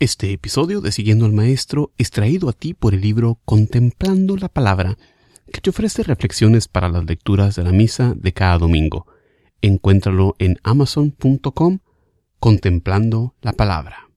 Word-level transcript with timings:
Este 0.00 0.30
episodio 0.32 0.80
de 0.80 0.92
Siguiendo 0.92 1.26
al 1.26 1.32
Maestro 1.32 1.90
es 1.98 2.12
traído 2.12 2.48
a 2.48 2.52
ti 2.52 2.72
por 2.72 2.94
el 2.94 3.00
libro 3.00 3.40
Contemplando 3.44 4.36
la 4.36 4.48
Palabra, 4.48 4.96
que 5.52 5.60
te 5.60 5.70
ofrece 5.70 6.04
reflexiones 6.04 6.68
para 6.68 6.88
las 6.88 7.04
lecturas 7.04 7.56
de 7.56 7.64
la 7.64 7.72
misa 7.72 8.14
de 8.16 8.32
cada 8.32 8.58
domingo. 8.58 9.08
Encuéntralo 9.60 10.36
en 10.38 10.60
amazon.com 10.62 11.80
Contemplando 12.38 13.34
la 13.42 13.54
Palabra. 13.54 14.07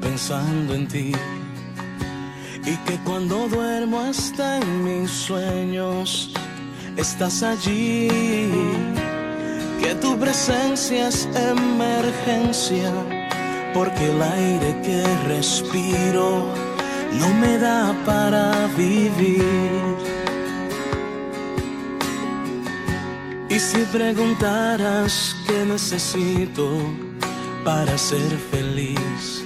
Pensando 0.00 0.74
en 0.74 0.88
ti 0.88 1.12
y 2.64 2.76
que 2.84 2.98
cuando 3.04 3.48
duermo 3.48 4.00
hasta 4.00 4.58
en 4.58 4.84
mis 4.84 5.10
sueños 5.10 6.32
estás 6.96 7.42
allí, 7.42 8.08
que 9.80 9.94
tu 10.00 10.18
presencia 10.18 11.08
es 11.08 11.28
emergencia 11.34 12.92
porque 13.72 14.10
el 14.10 14.20
aire 14.20 14.80
que 14.82 15.04
respiro 15.28 16.46
no 17.20 17.28
me 17.40 17.56
da 17.58 17.94
para 18.04 18.66
vivir. 18.76 19.42
Y 23.48 23.58
si 23.58 23.78
preguntaras 23.92 25.36
qué 25.46 25.64
necesito 25.64 27.09
para 27.64 27.98
ser 27.98 28.30
feliz, 28.50 29.44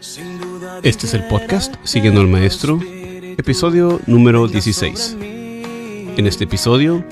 sin 0.00 0.38
duda 0.38 0.80
Este 0.82 1.06
es 1.06 1.14
el 1.14 1.24
podcast 1.24 1.74
Siguiendo 1.84 2.20
al 2.20 2.28
Maestro, 2.28 2.78
episodio 2.82 4.00
número 4.06 4.48
16. 4.48 5.16
En 5.20 6.26
este 6.26 6.44
episodio, 6.44 7.04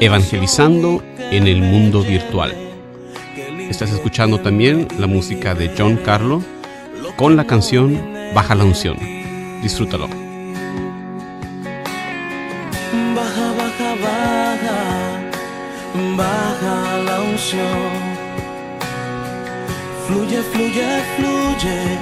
Evangelizando 0.00 1.02
en 1.18 1.46
el 1.46 1.60
mundo 1.62 2.02
virtual. 2.02 2.54
Estás 3.70 3.90
escuchando 3.92 4.40
también 4.40 4.88
la 4.98 5.06
música 5.06 5.54
de 5.54 5.72
John 5.76 5.96
Carlo 5.96 6.42
con 7.16 7.36
la 7.36 7.46
canción 7.46 8.12
Baja 8.34 8.54
la 8.54 8.64
unción. 8.64 8.96
Disfrútalo. 9.62 10.08
Baja, 13.14 13.52
baja, 13.58 13.94
baja 14.02 15.02
baja 16.16 16.98
la 17.04 17.20
unción. 17.20 18.11
Fluye, 20.12 20.42
fluye, 20.42 21.02
fluye, 21.16 21.98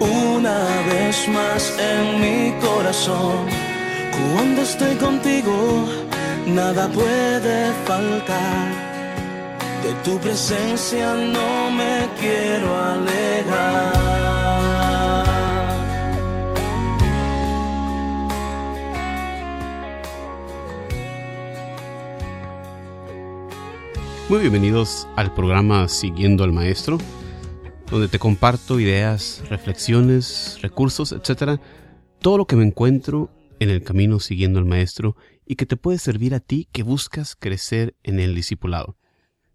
una 0.00 0.58
vez 0.90 1.26
más 1.28 1.72
en 1.78 2.20
mi 2.20 2.52
corazón. 2.60 3.46
Cuando 4.34 4.60
estoy 4.60 4.96
contigo, 4.96 5.88
nada 6.46 6.88
puede 6.88 7.72
faltar. 7.86 8.66
De 9.82 9.94
tu 10.04 10.18
presencia 10.18 11.14
no 11.14 11.70
me 11.70 12.06
quiero 12.20 12.68
alejar. 12.76 14.09
Muy 24.30 24.38
bienvenidos 24.38 25.06
al 25.16 25.34
programa 25.34 25.88
Siguiendo 25.88 26.44
al 26.44 26.52
Maestro, 26.52 26.98
donde 27.90 28.06
te 28.06 28.20
comparto 28.20 28.78
ideas, 28.78 29.42
reflexiones, 29.48 30.56
recursos, 30.62 31.10
etcétera, 31.10 31.60
todo 32.20 32.38
lo 32.38 32.46
que 32.46 32.54
me 32.54 32.64
encuentro 32.64 33.28
en 33.58 33.70
el 33.70 33.82
camino 33.82 34.20
siguiendo 34.20 34.60
al 34.60 34.66
Maestro 34.66 35.16
y 35.44 35.56
que 35.56 35.66
te 35.66 35.76
puede 35.76 35.98
servir 35.98 36.32
a 36.36 36.38
ti 36.38 36.68
que 36.70 36.84
buscas 36.84 37.34
crecer 37.34 37.96
en 38.04 38.20
el 38.20 38.36
discipulado. 38.36 38.96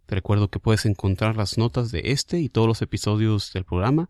Te 0.08 0.16
recuerdo 0.16 0.50
que 0.50 0.60
puedes 0.60 0.86
encontrar 0.86 1.38
las 1.38 1.58
notas 1.58 1.94
de 1.94 2.12
este 2.12 2.42
y 2.42 2.50
todos 2.50 2.68
los 2.68 2.82
episodios 2.82 3.54
del 3.54 3.64
programa 3.64 4.10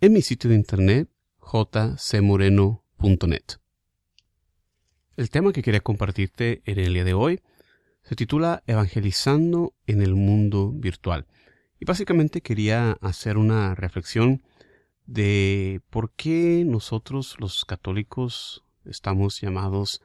en 0.00 0.14
mi 0.14 0.22
sitio 0.22 0.48
de 0.48 0.56
internet 0.56 1.10
jcmoreno.net. 1.42 3.44
El 5.18 5.28
tema 5.28 5.52
que 5.52 5.60
quería 5.60 5.80
compartirte 5.80 6.62
en 6.64 6.78
el 6.78 6.94
día 6.94 7.04
de 7.04 7.12
hoy 7.12 7.42
se 8.08 8.16
titula 8.16 8.62
Evangelizando 8.66 9.74
en 9.86 10.00
el 10.00 10.14
mundo 10.14 10.72
virtual. 10.72 11.26
Y 11.78 11.84
básicamente 11.84 12.40
quería 12.40 12.92
hacer 13.02 13.36
una 13.36 13.74
reflexión 13.74 14.42
de 15.04 15.82
por 15.90 16.12
qué 16.12 16.64
nosotros 16.66 17.36
los 17.38 17.66
católicos 17.66 18.64
estamos 18.86 19.42
llamados 19.42 20.00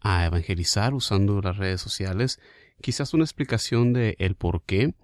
a 0.00 0.24
evangelizar 0.24 0.94
usando 0.94 1.42
las 1.42 1.58
redes 1.58 1.82
sociales. 1.82 2.40
Quizás 2.80 3.12
una 3.12 3.24
explicación 3.24 3.92
de 3.92 4.16
el 4.18 4.34
por 4.34 4.62
qué, 4.62 4.94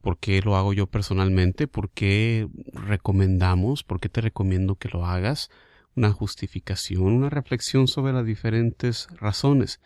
por 0.00 0.16
qué 0.16 0.40
lo 0.40 0.56
hago 0.56 0.72
yo 0.72 0.86
personalmente, 0.86 1.68
por 1.68 1.90
qué 1.90 2.48
recomendamos, 2.72 3.84
por 3.84 4.00
qué 4.00 4.08
te 4.08 4.22
recomiendo 4.22 4.76
que 4.76 4.88
lo 4.88 5.04
hagas, 5.04 5.50
una 5.94 6.12
justificación, 6.12 7.08
una 7.08 7.28
reflexión 7.28 7.88
sobre 7.88 8.14
las 8.14 8.24
diferentes 8.24 9.06
razones, 9.18 9.82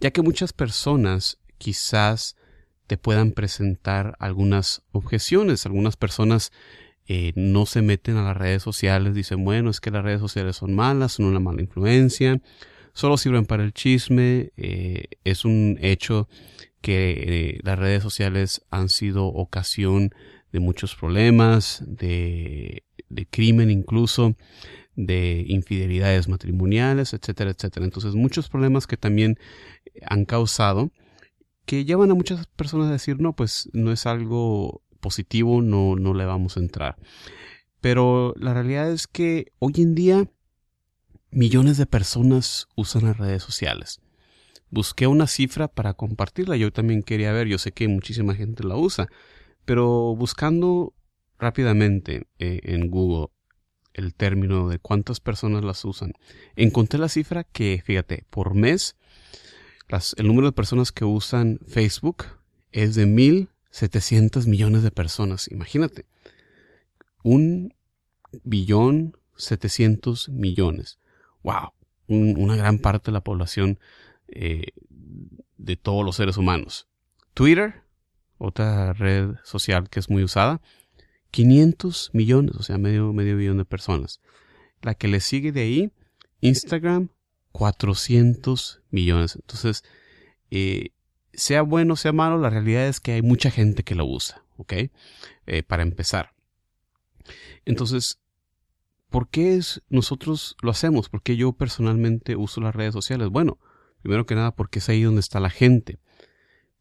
ya 0.00 0.12
que 0.12 0.22
muchas 0.22 0.54
personas 0.54 1.38
quizás 1.58 2.36
te 2.88 2.96
puedan 2.96 3.32
presentar 3.32 4.16
algunas 4.18 4.82
objeciones. 4.92 5.66
Algunas 5.66 5.96
personas 5.96 6.52
eh, 7.06 7.32
no 7.36 7.66
se 7.66 7.82
meten 7.82 8.16
a 8.16 8.24
las 8.24 8.36
redes 8.36 8.62
sociales, 8.62 9.14
dicen, 9.14 9.44
bueno, 9.44 9.70
es 9.70 9.80
que 9.80 9.90
las 9.90 10.02
redes 10.02 10.20
sociales 10.20 10.56
son 10.56 10.74
malas, 10.74 11.12
son 11.12 11.26
una 11.26 11.40
mala 11.40 11.60
influencia, 11.62 12.40
solo 12.94 13.16
sirven 13.18 13.44
para 13.46 13.62
el 13.62 13.72
chisme. 13.72 14.52
Eh, 14.56 15.04
es 15.24 15.44
un 15.44 15.78
hecho 15.80 16.28
que 16.80 17.56
eh, 17.56 17.60
las 17.62 17.78
redes 17.78 18.02
sociales 18.02 18.62
han 18.70 18.88
sido 18.88 19.26
ocasión 19.26 20.10
de 20.52 20.60
muchos 20.60 20.94
problemas, 20.94 21.82
de, 21.86 22.84
de 23.10 23.26
crimen 23.26 23.70
incluso, 23.70 24.34
de 24.96 25.44
infidelidades 25.46 26.26
matrimoniales, 26.28 27.12
etcétera, 27.12 27.50
etcétera. 27.50 27.84
Entonces, 27.84 28.14
muchos 28.14 28.48
problemas 28.48 28.86
que 28.86 28.96
también 28.96 29.38
han 30.06 30.24
causado 30.24 30.90
que 31.68 31.84
llevan 31.84 32.10
a 32.10 32.14
muchas 32.14 32.46
personas 32.46 32.88
a 32.88 32.92
decir, 32.92 33.20
no, 33.20 33.34
pues 33.34 33.68
no 33.74 33.92
es 33.92 34.06
algo 34.06 34.80
positivo, 35.00 35.60
no, 35.60 35.96
no 35.96 36.14
le 36.14 36.24
vamos 36.24 36.56
a 36.56 36.60
entrar. 36.60 36.96
Pero 37.82 38.32
la 38.38 38.54
realidad 38.54 38.90
es 38.90 39.06
que 39.06 39.52
hoy 39.58 39.74
en 39.76 39.94
día 39.94 40.30
millones 41.30 41.76
de 41.76 41.84
personas 41.84 42.68
usan 42.74 43.04
las 43.04 43.18
redes 43.18 43.42
sociales. 43.42 44.00
Busqué 44.70 45.06
una 45.08 45.26
cifra 45.26 45.68
para 45.68 45.92
compartirla, 45.92 46.56
yo 46.56 46.72
también 46.72 47.02
quería 47.02 47.32
ver, 47.32 47.48
yo 47.48 47.58
sé 47.58 47.72
que 47.72 47.86
muchísima 47.86 48.34
gente 48.34 48.64
la 48.64 48.76
usa, 48.76 49.08
pero 49.66 50.16
buscando 50.16 50.94
rápidamente 51.38 52.28
eh, 52.38 52.60
en 52.62 52.88
Google 52.88 53.26
el 53.92 54.14
término 54.14 54.70
de 54.70 54.78
cuántas 54.78 55.20
personas 55.20 55.64
las 55.64 55.84
usan, 55.84 56.14
encontré 56.56 56.98
la 56.98 57.10
cifra 57.10 57.44
que, 57.44 57.82
fíjate, 57.84 58.24
por 58.30 58.54
mes 58.54 58.96
el 60.16 60.26
número 60.26 60.46
de 60.48 60.52
personas 60.52 60.92
que 60.92 61.04
usan 61.04 61.60
Facebook 61.66 62.24
es 62.72 62.94
de 62.94 63.06
1.700 63.06 64.46
millones 64.46 64.82
de 64.82 64.90
personas. 64.90 65.50
Imagínate. 65.50 66.06
Un 67.22 67.74
billón 68.42 69.16
700 69.36 70.28
millones. 70.28 70.98
¡Wow! 71.42 71.72
una 72.08 72.56
gran 72.56 72.78
parte 72.78 73.10
de 73.10 73.12
la 73.12 73.22
población 73.22 73.78
eh, 74.28 74.68
de 75.58 75.76
todos 75.76 76.04
los 76.04 76.16
seres 76.16 76.38
humanos. 76.38 76.88
Twitter, 77.34 77.82
otra 78.38 78.94
red 78.94 79.34
social 79.44 79.90
que 79.90 80.00
es 80.00 80.08
muy 80.08 80.24
usada, 80.24 80.62
500 81.30 82.10
millones, 82.14 82.56
o 82.56 82.62
sea, 82.62 82.78
medio, 82.78 83.12
medio 83.12 83.36
billón 83.36 83.58
de 83.58 83.66
personas. 83.66 84.20
La 84.80 84.94
que 84.94 85.08
le 85.08 85.20
sigue 85.20 85.52
de 85.52 85.60
ahí, 85.60 85.92
Instagram, 86.40 87.10
400 87.58 88.82
millones. 88.92 89.34
Entonces, 89.34 89.82
eh, 90.52 90.90
sea 91.32 91.62
bueno, 91.62 91.96
sea 91.96 92.12
malo, 92.12 92.38
la 92.38 92.50
realidad 92.50 92.86
es 92.86 93.00
que 93.00 93.10
hay 93.12 93.22
mucha 93.22 93.50
gente 93.50 93.82
que 93.82 93.96
lo 93.96 94.06
usa, 94.06 94.44
¿ok? 94.58 94.74
Eh, 95.46 95.64
para 95.64 95.82
empezar. 95.82 96.34
Entonces, 97.64 98.20
¿por 99.10 99.28
qué 99.28 99.60
nosotros 99.88 100.56
lo 100.62 100.70
hacemos? 100.70 101.08
¿Por 101.08 101.20
qué 101.20 101.36
yo 101.36 101.50
personalmente 101.52 102.36
uso 102.36 102.60
las 102.60 102.76
redes 102.76 102.94
sociales? 102.94 103.28
Bueno, 103.28 103.58
primero 104.02 104.24
que 104.24 104.36
nada 104.36 104.54
porque 104.54 104.78
es 104.78 104.88
ahí 104.88 105.02
donde 105.02 105.20
está 105.20 105.40
la 105.40 105.50
gente. 105.50 105.98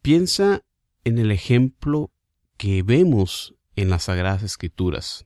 Piensa 0.03 0.61
en 1.05 1.17
el 1.17 1.31
ejemplo 1.31 2.11
que 2.55 2.83
vemos 2.83 3.55
en 3.75 3.89
las 3.89 4.03
Sagradas 4.03 4.43
Escrituras. 4.43 5.25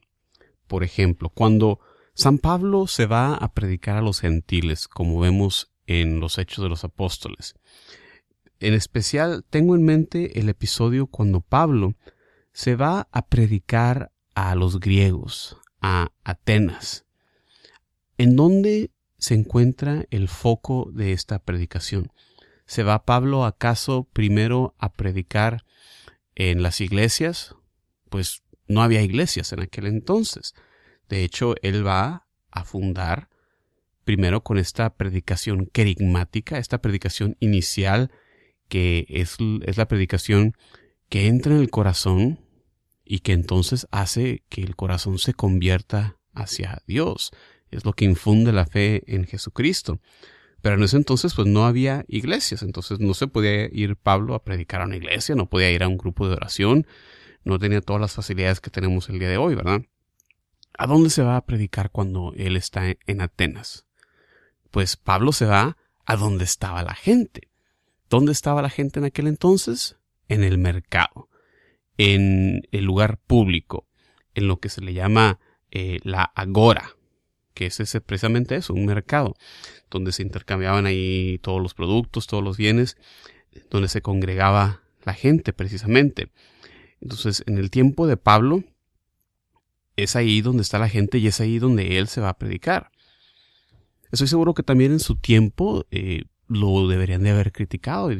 Por 0.68 0.86
ejemplo, 0.86 1.27
cuando 1.27 1.81
San 2.21 2.38
Pablo 2.38 2.85
se 2.85 3.07
va 3.07 3.33
a 3.33 3.51
predicar 3.51 3.97
a 3.97 4.01
los 4.03 4.19
gentiles, 4.19 4.88
como 4.88 5.19
vemos 5.19 5.71
en 5.88 6.19
los 6.19 6.38
Hechos 6.38 6.62
de 6.62 6.69
los 6.69 6.83
Apóstoles. 6.83 7.56
en 8.59 8.75
especial 8.75 9.44
tengo 9.50 9.73
en 9.73 9.83
mente 9.83 10.39
el 10.39 10.47
episodio 10.47 11.07
cuando 11.07 11.41
Pablo 11.41 11.95
se 12.53 12.75
va 12.75 13.07
a 13.12 13.25
predicar 13.25 14.12
a 14.35 14.53
los 14.53 14.79
griegos, 14.79 15.57
a 15.81 16.12
Atenas. 16.23 17.07
¿En 18.19 18.35
dónde 18.35 18.91
se 19.17 19.33
encuentra 19.33 20.06
el 20.12 20.27
foco 20.27 20.91
de 20.94 21.13
esta 21.13 21.39
predicación? 21.39 22.12
¿Se 22.67 22.83
va 22.83 23.03
Pablo 23.03 23.45
acaso 23.45 24.03
primero 24.13 24.75
a 24.77 24.94
predicar 24.94 25.65
en 26.35 26.62
las 26.62 26.81
iglesias? 26.81 27.56
Pues 28.12 28.44
no 28.67 28.83
había 28.83 29.01
iglesias 29.01 29.53
en 29.53 29.62
aquel 29.62 29.88
entonces. 29.88 30.53
De 31.11 31.25
hecho, 31.25 31.55
él 31.61 31.85
va 31.85 32.25
a 32.51 32.63
fundar 32.63 33.27
primero 34.05 34.43
con 34.43 34.57
esta 34.57 34.95
predicación 34.95 35.65
querigmática, 35.65 36.57
esta 36.57 36.81
predicación 36.81 37.35
inicial 37.41 38.11
que 38.69 39.05
es, 39.09 39.35
es 39.65 39.75
la 39.75 39.89
predicación 39.89 40.55
que 41.09 41.27
entra 41.27 41.53
en 41.53 41.59
el 41.59 41.69
corazón 41.69 42.39
y 43.03 43.19
que 43.19 43.33
entonces 43.33 43.89
hace 43.91 44.43
que 44.47 44.61
el 44.61 44.77
corazón 44.77 45.19
se 45.19 45.33
convierta 45.33 46.17
hacia 46.33 46.81
Dios. 46.87 47.31
Es 47.71 47.83
lo 47.83 47.91
que 47.91 48.05
infunde 48.05 48.53
la 48.53 48.65
fe 48.65 49.03
en 49.13 49.25
Jesucristo. 49.25 49.99
Pero 50.61 50.75
en 50.75 50.83
ese 50.83 50.95
entonces 50.95 51.33
pues 51.33 51.45
no 51.45 51.65
había 51.65 52.05
iglesias, 52.07 52.63
entonces 52.63 53.01
no 53.01 53.13
se 53.15 53.27
podía 53.27 53.65
ir 53.65 53.97
Pablo 53.97 54.33
a 54.33 54.45
predicar 54.45 54.79
a 54.81 54.85
una 54.85 54.95
iglesia, 54.95 55.35
no 55.35 55.49
podía 55.49 55.71
ir 55.71 55.83
a 55.83 55.89
un 55.89 55.97
grupo 55.97 56.29
de 56.29 56.35
oración, 56.35 56.87
no 57.43 57.59
tenía 57.59 57.81
todas 57.81 58.01
las 58.01 58.13
facilidades 58.13 58.61
que 58.61 58.69
tenemos 58.69 59.09
el 59.09 59.19
día 59.19 59.27
de 59.27 59.35
hoy, 59.35 59.55
¿verdad? 59.55 59.81
¿A 60.77 60.88
dónde 60.88 61.09
se 61.09 61.23
va 61.23 61.38
a 61.38 61.45
predicar 61.45 61.91
cuando 61.91 62.33
él 62.35 62.56
está 62.56 62.85
en 63.06 63.21
Atenas? 63.21 63.85
Pues 64.71 64.97
Pablo 64.97 65.31
se 65.31 65.45
va 65.45 65.77
a 66.06 66.15
donde 66.15 66.44
estaba 66.44 66.83
la 66.83 66.95
gente. 66.95 67.50
¿Dónde 68.09 68.31
estaba 68.31 68.62
la 68.62 68.69
gente 68.69 69.00
en 69.00 69.06
aquel 69.06 69.27
entonces? 69.27 69.97
En 70.27 70.44
el 70.44 70.57
mercado, 70.57 71.29
en 71.97 72.68
el 72.71 72.85
lugar 72.85 73.18
público, 73.18 73.88
en 74.33 74.47
lo 74.47 74.59
que 74.59 74.69
se 74.69 74.81
le 74.81 74.94
llama 74.94 75.39
eh, 75.71 76.00
la 76.03 76.23
agora, 76.23 76.95
que 77.53 77.67
es 77.67 77.79
ese, 77.79 78.01
precisamente 78.01 78.56
eso, 78.56 78.74
un 78.74 78.85
mercado, 78.85 79.35
donde 79.89 80.12
se 80.12 80.24
intercambiaban 80.24 80.85
ahí 80.85 81.39
todos 81.41 81.62
los 81.62 81.74
productos, 81.74 82.27
todos 82.27 82.44
los 82.44 82.57
bienes, 82.57 82.97
donde 83.69 83.89
se 83.89 84.01
congregaba 84.01 84.81
la 85.03 85.13
gente 85.13 85.53
precisamente. 85.53 86.31
Entonces, 87.01 87.44
en 87.47 87.57
el 87.57 87.71
tiempo 87.71 88.07
de 88.07 88.17
Pablo, 88.17 88.63
es 90.03 90.15
ahí 90.15 90.42
donde 90.42 90.63
está 90.63 90.80
la 90.80 90.89
gente 90.89 91.18
y 91.18 91.27
es 91.27 91.39
ahí 91.39 91.59
donde 91.59 91.98
él 91.98 92.07
se 92.07 92.21
va 92.21 92.30
a 92.30 92.38
predicar. 92.38 92.92
Estoy 94.12 94.27
seguro 94.27 94.53
que 94.53 94.63
también 94.63 94.92
en 94.92 95.00
su 95.00 95.15
tiempo 95.15 95.86
eh, 95.92 96.24
lo 96.48 96.88
deberían 96.88 97.24
de 97.24 97.31
haber 97.31 97.51
criticado 97.51 98.12
y 98.12 98.19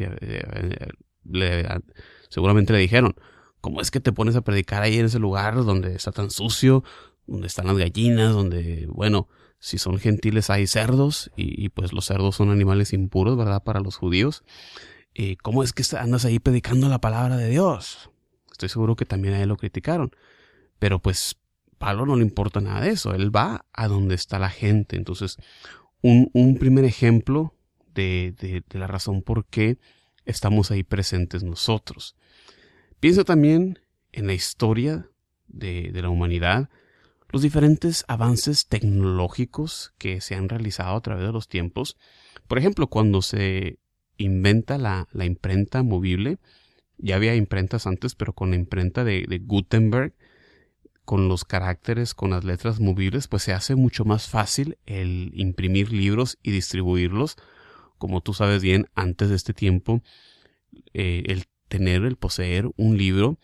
seguramente 2.30 2.74
le 2.74 2.80
dijeron, 2.80 3.16
¿cómo 3.60 3.82
es 3.82 3.92
que 3.92 4.00
te 4.00 4.14
pones 4.14 4.36
a 4.36 4.42
predicar 4.42 4.84
ahí 4.84 4.98
en 4.98 5.06
ese 5.06 5.20
lugar 5.20 5.56
donde 5.66 5.96
está 5.96 6.12
tan 6.12 6.32
sucio, 6.32 6.84
donde 7.28 7.48
están 7.48 7.68
las 7.68 7.78
gallinas, 7.78 8.34
donde, 8.34 8.88
bueno, 8.90 9.28
si 9.60 9.78
son 9.78 10.00
gentiles 10.00 10.50
hay 10.50 10.66
cerdos 10.66 11.30
y, 11.36 11.70
pues 11.70 11.94
los 11.94 12.06
cerdos 12.06 12.36
son 12.36 12.50
animales 12.50 12.94
impuros, 12.94 13.38
¿verdad? 13.38 13.64
Para 13.64 13.80
los 13.80 13.96
judíos. 13.96 14.44
Eh, 15.14 15.36
¿Cómo 15.44 15.62
es 15.62 15.74
que 15.74 15.84
andas 15.98 16.26
ahí 16.26 16.40
predicando 16.40 16.90
la 16.90 17.00
palabra 17.00 17.38
de 17.38 17.50
Dios? 17.50 18.10
Estoy 18.52 18.70
seguro 18.70 18.96
que 18.96 19.06
también 19.06 19.36
a 19.36 19.42
él 19.42 19.50
lo 19.50 19.58
criticaron. 19.58 20.16
Pero 20.80 21.00
pues 21.00 21.38
Pablo 21.82 22.06
no 22.06 22.16
le 22.16 22.22
importa 22.22 22.62
nada 22.62 22.82
de 22.82 22.92
eso. 22.92 23.16
Él 23.16 23.36
va 23.36 23.66
a 23.74 23.88
donde 23.88 24.14
está 24.14 24.38
la 24.38 24.52
gente. 24.52 24.96
Entonces, 24.96 25.38
un, 26.02 26.30
un 26.34 26.58
primer 26.60 26.86
ejemplo 26.86 27.56
de, 27.96 28.36
de, 28.40 28.80
la 28.80 28.86
razón 28.86 29.24
por 29.24 29.46
qué 29.48 29.80
estamos 30.24 30.70
ahí 30.70 30.84
presentes 30.84 31.44
nosotros. 31.44 32.16
Piensa 33.00 33.24
también 33.24 33.80
en 34.12 34.28
la 34.28 34.34
historia 34.34 35.10
de, 35.48 35.92
de 35.92 36.02
la 36.04 36.10
humanidad 36.10 36.70
los 37.32 37.42
diferentes 37.42 38.06
avances 38.08 38.68
tecnológicos 38.68 39.94
que 39.98 40.22
se 40.22 40.36
han 40.36 40.50
realizado 40.50 40.96
a 40.96 41.02
través 41.02 41.26
de 41.26 41.32
los 41.32 41.48
tiempos. 41.48 41.98
Por 42.48 42.60
ejemplo, 42.60 42.88
cuando 42.88 43.24
se 43.24 43.80
inventa 44.18 44.78
la, 44.78 45.08
la 45.14 45.26
imprenta 45.26 45.82
movible, 45.82 46.38
ya 47.00 47.16
había 47.16 47.36
imprentas 47.36 47.88
antes, 47.88 48.14
pero 48.14 48.34
con 48.34 48.52
la 48.52 48.58
imprenta 48.58 49.04
de, 49.04 49.26
de, 49.28 49.40
Gutenberg, 49.40 50.14
con 51.12 51.28
los 51.28 51.44
caracteres, 51.44 52.14
con 52.14 52.30
las 52.30 52.46
letras 52.46 52.80
movibles, 52.80 53.28
pues 53.28 53.44
se 53.44 53.52
hace 53.52 53.76
mucho 53.76 54.06
más 54.06 54.30
fácil 54.30 54.78
el 54.86 55.34
imprimir 55.36 55.92
libros 55.92 56.38
y 56.42 56.52
distribuirlos. 56.52 57.36
Como 57.98 58.22
tú 58.22 58.34
sabes 58.34 58.62
bien, 58.62 58.88
antes 58.96 59.28
de 59.28 59.36
este 59.36 59.54
tiempo, 59.54 60.02
eh, 60.94 61.24
el 61.26 61.48
tener, 61.68 62.06
el 62.06 62.16
poseer 62.16 62.72
un 62.78 62.98
libro 62.98 63.40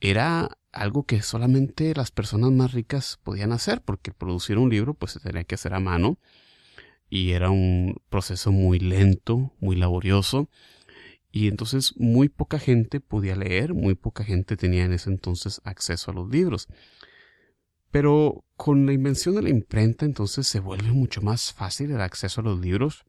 era 0.00 0.56
algo 0.72 1.04
que 1.04 1.20
solamente 1.20 1.92
las 1.94 2.10
personas 2.10 2.52
más 2.52 2.72
ricas 2.72 3.20
podían 3.22 3.52
hacer, 3.52 3.82
porque 3.82 4.10
producir 4.10 4.56
un 4.56 4.70
libro 4.70 4.94
pues 4.94 5.12
se 5.12 5.20
tenía 5.20 5.44
que 5.44 5.56
hacer 5.56 5.74
a 5.74 5.80
mano 5.80 6.16
y 7.10 7.32
era 7.32 7.50
un 7.50 8.00
proceso 8.08 8.50
muy 8.50 8.78
lento, 8.78 9.52
muy 9.60 9.76
laborioso 9.76 10.48
y 11.34 11.48
entonces 11.48 11.96
muy 11.96 12.28
poca 12.28 12.60
gente 12.60 13.00
podía 13.00 13.34
leer, 13.34 13.74
muy 13.74 13.96
poca 13.96 14.22
gente 14.22 14.56
tenía 14.56 14.84
en 14.84 14.92
ese 14.92 15.10
entonces 15.10 15.60
acceso 15.64 16.12
a 16.12 16.14
los 16.14 16.30
libros. 16.30 16.68
Pero 17.90 18.44
con 18.54 18.86
la 18.86 18.92
invención 18.92 19.34
de 19.34 19.42
la 19.42 19.48
imprenta 19.48 20.04
entonces 20.04 20.46
se 20.46 20.60
vuelve 20.60 20.92
mucho 20.92 21.22
más 21.22 21.52
fácil 21.52 21.90
el 21.90 22.00
acceso 22.02 22.40
a 22.40 22.44
los 22.44 22.60
libros 22.60 23.04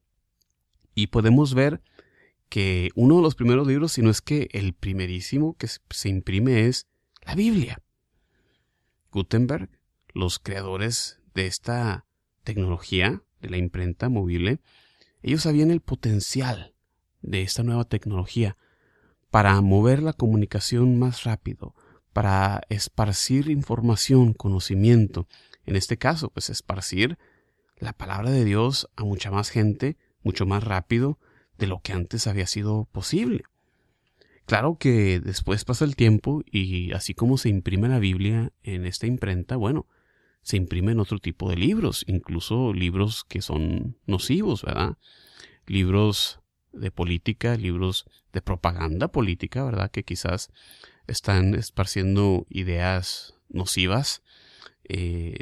y 0.95 1.07
podemos 1.07 1.53
ver 1.53 1.83
que 2.49 2.89
uno 2.95 3.17
de 3.17 3.21
los 3.21 3.35
primeros 3.35 3.67
libros, 3.67 3.91
si 3.91 4.01
no 4.01 4.09
es 4.09 4.21
que 4.21 4.49
el 4.53 4.73
primerísimo 4.73 5.55
que 5.55 5.67
se 5.67 6.09
imprime 6.09 6.65
es 6.65 6.87
la 7.27 7.35
Biblia. 7.35 7.79
Gutenberg, 9.11 9.69
los 10.15 10.39
creadores 10.39 11.19
de 11.35 11.45
esta 11.45 12.07
tecnología, 12.43 13.21
de 13.39 13.51
la 13.51 13.57
imprenta 13.57 14.09
movible, 14.09 14.61
ellos 15.21 15.43
sabían 15.43 15.69
el 15.69 15.81
potencial 15.81 16.74
de 17.25 17.41
esta 17.41 17.63
nueva 17.63 17.85
tecnología 17.85 18.57
para 19.31 19.59
mover 19.61 20.01
la 20.01 20.13
comunicación 20.13 20.97
más 20.97 21.23
rápido, 21.23 21.75
para 22.13 22.61
esparcir 22.69 23.49
información, 23.49 24.33
conocimiento, 24.33 25.27
en 25.65 25.75
este 25.75 25.97
caso, 25.97 26.29
pues 26.29 26.49
esparcir 26.49 27.17
la 27.77 27.93
palabra 27.93 28.29
de 28.31 28.45
Dios 28.45 28.89
a 28.95 29.03
mucha 29.03 29.31
más 29.31 29.49
gente, 29.49 29.97
mucho 30.23 30.45
más 30.45 30.63
rápido 30.63 31.19
de 31.57 31.67
lo 31.67 31.79
que 31.81 31.93
antes 31.93 32.27
había 32.27 32.47
sido 32.47 32.87
posible. 32.91 33.43
Claro 34.45 34.77
que 34.77 35.19
después 35.19 35.65
pasa 35.65 35.85
el 35.85 35.95
tiempo 35.95 36.43
y 36.49 36.93
así 36.93 37.13
como 37.15 37.37
se 37.37 37.49
imprime 37.49 37.89
la 37.89 37.99
Biblia 37.99 38.51
en 38.63 38.85
esta 38.85 39.07
imprenta, 39.07 39.55
bueno, 39.55 39.87
se 40.43 40.57
imprimen 40.57 40.99
otro 40.99 41.17
tipo 41.17 41.49
de 41.49 41.55
libros, 41.55 42.03
incluso 42.07 42.71
libros 42.71 43.23
que 43.23 43.41
son 43.41 43.97
nocivos, 44.05 44.61
¿verdad? 44.63 44.97
Libros 45.65 46.39
de 46.75 46.91
política, 46.91 47.55
libros 47.55 48.05
de 48.33 48.41
propaganda 48.41 49.07
política, 49.07 49.63
¿verdad? 49.63 49.91
Que 49.91 50.03
quizás 50.03 50.49
están 51.07 51.55
esparciendo 51.55 52.45
ideas 52.49 53.35
nocivas, 53.49 54.21
eh, 54.83 55.37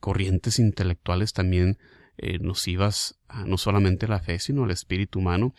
corrientes 0.00 0.58
intelectuales 0.58 1.32
también 1.32 1.78
eh, 2.18 2.38
nocivas 2.38 3.18
a 3.26 3.44
no 3.44 3.58
solamente 3.58 4.06
la 4.06 4.20
fe, 4.20 4.38
sino 4.38 4.64
al 4.64 4.70
espíritu 4.70 5.18
humano. 5.18 5.54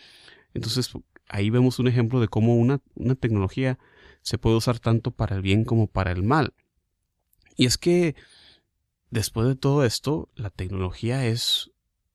Entonces, 0.54 0.92
ahí 1.28 1.50
vemos 1.50 1.80
un 1.80 1.88
ejemplo 1.88 2.22
de 2.22 2.28
cómo 2.28 2.56
una, 2.56 2.82
una 2.94 3.16
tecnología 3.16 3.80
se 4.22 4.38
puede 4.38 4.56
usar 4.56 4.80
tanto 4.80 5.12
para 5.12 5.36
el 5.36 5.42
bien 5.42 5.66
como 5.66 5.88
para 5.88 6.12
el 6.12 6.24
mal. 6.24 6.54
Y 7.58 7.66
es 7.66 7.78
que, 7.78 8.16
después 9.10 9.48
de 9.48 9.56
todo 9.56 9.86
esto, 9.86 10.30
la 10.36 10.50
tecnología 10.50 11.26
es 11.26 11.72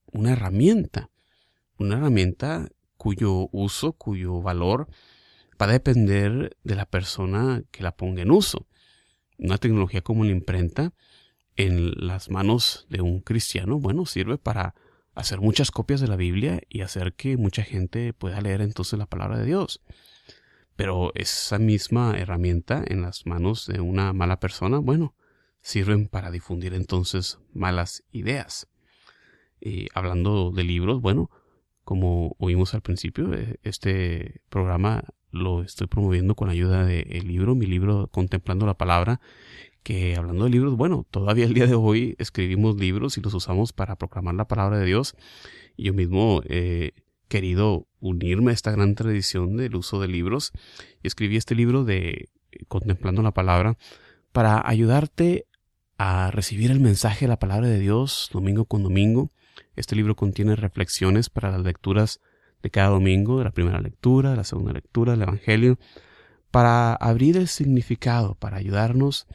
una 0.07 0.33
herramienta, 0.33 1.10
una 1.81 1.97
herramienta 1.97 2.69
cuyo 2.97 3.49
uso, 3.53 3.95
cuyo 3.95 4.43
valor 4.43 4.89
va 5.61 5.67
a 5.67 5.73
depender 5.73 6.57
de 6.63 6.75
la 6.75 6.85
persona 6.85 7.63
que 7.71 7.83
la 7.83 7.97
ponga 7.97 8.23
en 8.23 8.31
uso. 8.31 8.67
Una 9.39 9.57
tecnología 9.57 10.03
como 10.03 10.21
una 10.21 10.31
imprenta 10.31 10.93
en 11.57 11.93
las 11.97 12.29
manos 12.31 12.87
de 12.91 13.01
un 13.01 13.21
cristiano, 13.21 13.79
bueno, 13.79 14.05
sirve 14.05 14.37
para 14.37 14.75
hacer 15.15 15.41
muchas 15.41 15.71
copias 15.71 16.01
de 16.01 16.09
la 16.09 16.17
Biblia 16.17 16.61
y 16.69 16.83
hacer 16.83 17.15
que 17.15 17.39
mucha 17.39 17.63
gente 17.63 18.13
pueda 18.13 18.41
leer 18.43 18.61
entonces 18.61 18.99
la 18.99 19.07
palabra 19.07 19.39
de 19.39 19.47
Dios. 19.47 19.81
Pero 20.77 21.13
esa 21.15 21.59
misma 21.59 22.19
herramienta 22.19 22.85
en 22.87 23.03
las 23.03 23.27
manos 23.27 23.67
de 23.67 23.81
una 23.81 24.13
mala 24.13 24.39
persona, 24.39 24.79
bueno, 24.79 25.15
sirven 25.63 26.09
para 26.09 26.31
difundir 26.31 26.75
entonces 26.75 27.39
malas 27.55 28.05
ideas. 28.13 28.69
Y 29.61 29.89
hablando 29.95 30.51
de 30.53 30.65
libros, 30.65 31.01
bueno, 31.01 31.31
como 31.85 32.37
oímos 32.39 32.75
al 32.75 32.83
principio, 32.83 33.35
eh, 33.35 33.59
este 33.63 34.43
programa 34.49 35.05
lo 35.31 35.63
estoy 35.63 35.87
promoviendo 35.87 36.35
con 36.35 36.49
ayuda 36.51 36.85
del 36.85 37.27
libro, 37.27 37.55
mi 37.55 37.67
libro 37.67 38.09
Contemplando 38.09 38.67
la 38.67 38.75
Palabra, 38.75 39.21
que 39.83 40.17
hablando 40.17 40.45
de 40.45 40.51
libros, 40.51 40.77
bueno, 40.77 41.07
todavía 41.11 41.45
el 41.45 41.55
día 41.55 41.67
de 41.67 41.75
hoy 41.75 42.15
escribimos 42.19 42.77
libros 42.77 43.17
y 43.17 43.21
los 43.21 43.33
usamos 43.35 43.73
para 43.73 43.97
proclamar 43.97 44.35
la 44.35 44.49
palabra 44.49 44.79
de 44.79 44.87
Dios. 44.87 45.15
Yo 45.77 45.95
mismo 45.95 46.43
he 46.49 46.93
querido 47.29 47.87
unirme 48.01 48.51
a 48.51 48.55
esta 48.55 48.73
gran 48.73 48.95
tradición 48.95 49.57
del 49.57 49.77
uso 49.77 50.01
de 50.01 50.09
libros 50.09 50.53
y 51.03 51.07
escribí 51.07 51.37
este 51.37 51.55
libro 51.55 51.85
de 51.85 52.29
Contemplando 52.69 53.23
la 53.23 53.33
Palabra 53.33 53.79
para 54.33 54.61
ayudarte 54.67 55.47
a 55.97 56.31
recibir 56.31 56.71
el 56.71 56.81
mensaje 56.81 57.27
de 57.27 57.29
la 57.29 57.39
palabra 57.39 57.69
de 57.69 57.79
Dios 57.79 58.31
domingo 58.33 58.65
con 58.65 58.83
domingo. 58.83 59.31
Este 59.77 59.97
libro 59.97 60.17
contiene 60.17 60.57
reflexiones 60.57 61.31
para 61.31 61.51
las 61.51 61.63
lecturas 61.63 62.21
de 62.63 62.71
cada 62.71 62.89
domingo, 62.89 63.39
de 63.39 63.45
la 63.45 63.51
primera 63.51 63.81
lectura, 63.81 64.31
de 64.31 64.37
la 64.37 64.45
segunda 64.45 64.73
lectura, 64.73 65.13
del 65.13 65.23
Evangelio, 65.23 65.79
para 66.51 66.95
abrir 66.95 67.37
el 67.37 67.49
significado, 67.49 68.35
para 68.35 68.57
ayudarnos 68.57 69.27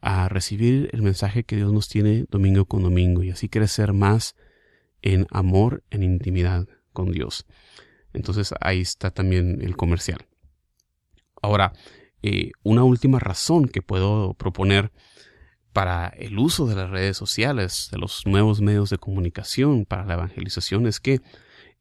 a 0.00 0.28
recibir 0.28 0.90
el 0.92 1.02
mensaje 1.02 1.44
que 1.44 1.56
Dios 1.56 1.72
nos 1.72 1.88
tiene 1.88 2.26
domingo 2.30 2.66
con 2.66 2.82
domingo 2.82 3.22
y 3.22 3.30
así 3.30 3.48
crecer 3.48 3.92
más 3.92 4.36
en 5.00 5.26
amor, 5.30 5.82
en 5.90 6.02
intimidad 6.02 6.66
con 6.92 7.10
Dios. 7.10 7.46
Entonces 8.12 8.54
ahí 8.60 8.80
está 8.80 9.10
también 9.10 9.60
el 9.62 9.76
comercial. 9.76 10.26
Ahora, 11.40 11.72
eh, 12.22 12.52
una 12.62 12.84
última 12.84 13.18
razón 13.18 13.68
que 13.68 13.82
puedo 13.82 14.34
proponer 14.34 14.92
para 15.74 16.06
el 16.06 16.38
uso 16.38 16.66
de 16.66 16.76
las 16.76 16.88
redes 16.88 17.16
sociales, 17.16 17.88
de 17.90 17.98
los 17.98 18.26
nuevos 18.26 18.60
medios 18.60 18.90
de 18.90 18.98
comunicación 18.98 19.84
para 19.84 20.06
la 20.06 20.14
evangelización 20.14 20.86
es 20.86 21.00
que 21.00 21.20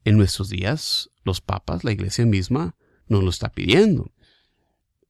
en 0.04 0.18
nuestros 0.18 0.50
días 0.50 1.12
los 1.24 1.42
papas, 1.42 1.84
la 1.84 1.92
iglesia 1.92 2.26
misma, 2.26 2.76
nos 3.08 3.24
lo 3.24 3.30
está 3.30 3.50
pidiendo. 3.50 4.12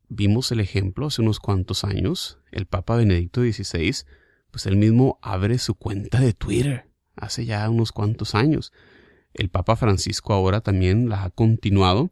Vimos 0.09 0.51
el 0.51 0.59
ejemplo 0.59 1.07
hace 1.07 1.21
unos 1.21 1.39
cuantos 1.39 1.85
años, 1.85 2.39
el 2.51 2.65
Papa 2.65 2.97
Benedicto 2.97 3.41
XVI, 3.41 4.05
pues 4.51 4.65
él 4.65 4.75
mismo 4.75 5.17
abre 5.21 5.59
su 5.59 5.75
cuenta 5.75 6.19
de 6.19 6.33
Twitter 6.33 6.89
hace 7.15 7.45
ya 7.45 7.67
unos 7.69 7.93
cuantos 7.93 8.35
años. 8.35 8.73
El 9.33 9.49
Papa 9.49 9.77
Francisco 9.77 10.33
ahora 10.33 10.59
también 10.59 11.07
la 11.07 11.23
ha 11.23 11.29
continuado 11.29 12.11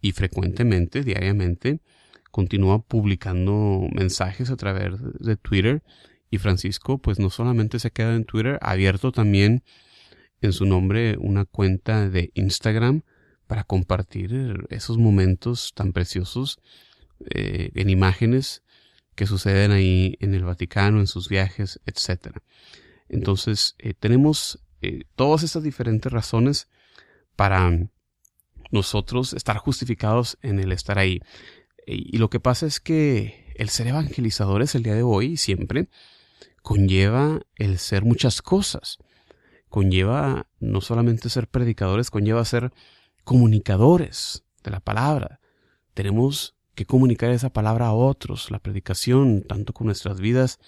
y 0.00 0.12
frecuentemente, 0.12 1.02
diariamente, 1.02 1.80
continúa 2.30 2.82
publicando 2.82 3.86
mensajes 3.92 4.50
a 4.50 4.56
través 4.56 4.94
de 5.20 5.36
Twitter 5.36 5.82
y 6.30 6.38
Francisco 6.38 6.98
pues 6.98 7.18
no 7.18 7.30
solamente 7.30 7.78
se 7.78 7.90
queda 7.90 8.14
en 8.14 8.24
Twitter, 8.24 8.58
ha 8.62 8.72
abierto 8.72 9.12
también 9.12 9.62
en 10.40 10.52
su 10.52 10.66
nombre 10.66 11.16
una 11.18 11.44
cuenta 11.44 12.08
de 12.08 12.30
Instagram 12.34 13.02
para 13.46 13.64
compartir 13.64 14.66
esos 14.68 14.98
momentos 14.98 15.72
tan 15.74 15.92
preciosos 15.92 16.60
eh, 17.30 17.70
en 17.74 17.90
imágenes 17.90 18.62
que 19.14 19.26
suceden 19.26 19.72
ahí 19.72 20.16
en 20.20 20.34
el 20.34 20.44
Vaticano, 20.44 21.00
en 21.00 21.08
sus 21.08 21.28
viajes, 21.28 21.80
etc. 21.86 22.36
Entonces 23.08 23.74
eh, 23.78 23.94
tenemos 23.94 24.60
eh, 24.80 25.04
todas 25.16 25.42
estas 25.42 25.64
diferentes 25.64 26.12
razones 26.12 26.68
para 27.34 27.88
nosotros 28.70 29.32
estar 29.32 29.56
justificados 29.56 30.38
en 30.42 30.60
el 30.60 30.70
estar 30.70 30.98
ahí. 30.98 31.20
Y 31.90 32.18
lo 32.18 32.28
que 32.28 32.38
pasa 32.38 32.66
es 32.66 32.80
que 32.80 33.54
el 33.56 33.70
ser 33.70 33.86
evangelizadores 33.86 34.74
el 34.74 34.82
día 34.82 34.94
de 34.94 35.02
hoy 35.02 35.38
siempre 35.38 35.88
conlleva 36.62 37.40
el 37.56 37.78
ser 37.78 38.04
muchas 38.04 38.42
cosas. 38.42 38.98
Conlleva 39.70 40.46
no 40.60 40.82
solamente 40.82 41.30
ser 41.30 41.48
predicadores, 41.48 42.10
conlleva 42.10 42.44
ser 42.44 42.72
comunicadores 43.24 44.44
de 44.62 44.70
la 44.70 44.80
palabra. 44.80 45.40
Tenemos 45.94 46.56
que 46.74 46.84
comunicar 46.84 47.30
esa 47.30 47.48
palabra 47.50 47.86
a 47.86 47.92
otros, 47.94 48.50
la 48.50 48.58
predicación, 48.58 49.42
tanto 49.48 49.72
con 49.72 49.86
nuestras 49.86 50.20
vidas 50.20 50.58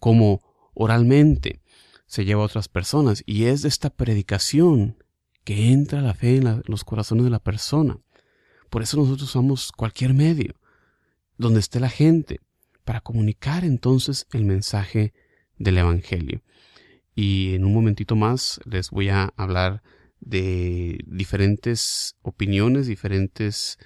como 0.00 0.42
oralmente, 0.74 1.62
se 2.06 2.24
lleva 2.24 2.42
a 2.42 2.46
otras 2.46 2.68
personas. 2.68 3.22
Y 3.24 3.44
es 3.44 3.62
de 3.62 3.68
esta 3.68 3.90
predicación 3.90 4.96
que 5.44 5.70
entra 5.70 6.02
la 6.02 6.14
fe 6.14 6.36
en 6.36 6.62
los 6.66 6.82
corazones 6.82 7.24
de 7.24 7.30
la 7.30 7.38
persona. 7.38 7.98
Por 8.70 8.82
eso 8.82 8.96
nosotros 8.96 9.30
usamos 9.30 9.72
cualquier 9.72 10.14
medio, 10.14 10.54
donde 11.38 11.60
esté 11.60 11.80
la 11.80 11.88
gente, 11.88 12.40
para 12.84 13.00
comunicar 13.00 13.64
entonces 13.64 14.26
el 14.32 14.44
mensaje 14.44 15.12
del 15.58 15.78
Evangelio. 15.78 16.42
Y 17.14 17.54
en 17.54 17.64
un 17.64 17.74
momentito 17.74 18.14
más 18.14 18.60
les 18.64 18.90
voy 18.90 19.08
a 19.08 19.32
hablar 19.36 19.82
de 20.20 20.98
diferentes 21.06 22.16
opiniones, 22.22 22.86
diferentes 22.86 23.78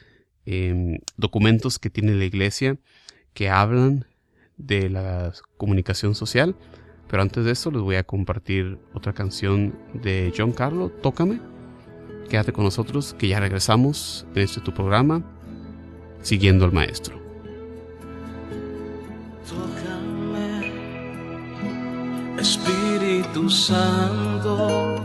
em, 0.44 0.98
documentos 1.16 1.78
que 1.78 1.90
tiene 1.90 2.14
la 2.14 2.24
Iglesia 2.24 2.78
que 3.34 3.48
hablan 3.48 4.06
de 4.56 4.90
la 4.90 5.32
comunicación 5.56 6.14
social. 6.14 6.56
Pero 7.08 7.22
antes 7.22 7.44
de 7.44 7.52
eso 7.52 7.70
les 7.70 7.82
voy 7.82 7.96
a 7.96 8.04
compartir 8.04 8.78
otra 8.94 9.12
canción 9.12 9.74
de 9.94 10.32
John 10.36 10.52
Carlo, 10.52 10.90
Tócame. 10.90 11.59
Quédate 12.30 12.52
con 12.52 12.62
nosotros 12.62 13.16
que 13.18 13.26
ya 13.26 13.40
regresamos 13.40 14.24
en 14.36 14.42
este 14.42 14.60
tu 14.60 14.72
programa, 14.72 15.20
siguiendo 16.22 16.64
al 16.64 16.70
maestro. 16.70 17.20
Tócame, 19.48 20.72
Espíritu 22.38 23.50
Santo. 23.50 25.04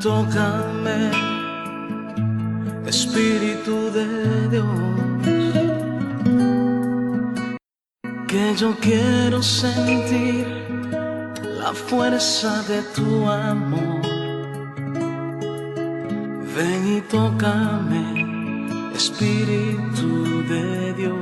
Tócame, 0.00 1.10
Espíritu 2.86 3.90
de 3.90 4.48
Dios. 4.50 4.66
Que 8.28 8.54
yo 8.56 8.76
quiero 8.80 9.42
sentir 9.42 10.46
la 11.58 11.72
fuerza 11.72 12.62
de 12.68 12.82
tu 12.94 13.28
amor. 13.28 14.03
Ven 16.56 16.86
y 16.86 17.00
tócame, 17.00 18.92
Espíritu 18.94 20.44
de 20.48 20.92
Dios. 20.92 21.16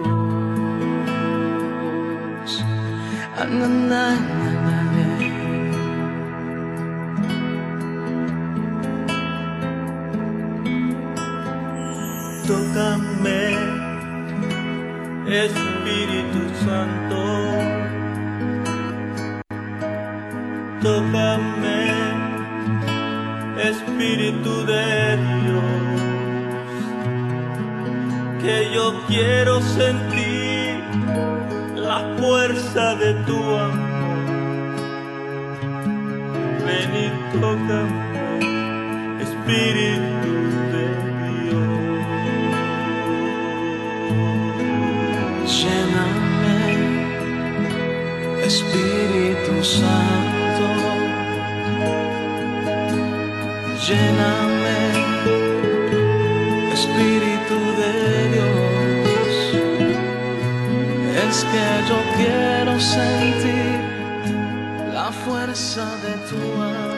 Ah, 3.39 3.47
na, 3.47 3.67
na, 3.67 4.11
na, 4.13 4.51
na, 4.67 4.83
na. 4.93 5.07
Tócame, 12.47 13.43
Espíritu 15.27 16.43
Santo. 16.63 17.23
Tócame, 20.83 21.52
quiero 29.13 29.61
sentir 29.61 30.83
la 31.77 32.01
fuerza 32.19 32.95
de 32.95 33.13
tu 33.27 33.37
amor. 33.37 33.93
Ven 36.65 36.91
y 37.05 37.09
tócame, 37.41 38.03
Espíritu 39.27 40.33
de 40.73 40.85
Dios. 41.27 42.03
Lléname, 45.59 46.63
Espíritu 48.51 49.55
Santo. 49.79 50.67
Lléname, 53.87 54.81
Espíritu 56.73 57.59
de 57.81 57.93
Dios. 58.13 58.22
Es 61.33 61.45
que 61.47 61.65
yo 61.89 61.97
quiero 62.15 62.79
sentir 62.79 63.81
la 64.93 65.11
fuerza 65.11 65.97
de 66.03 66.13
tu 66.29 66.37
amor. 66.37 66.93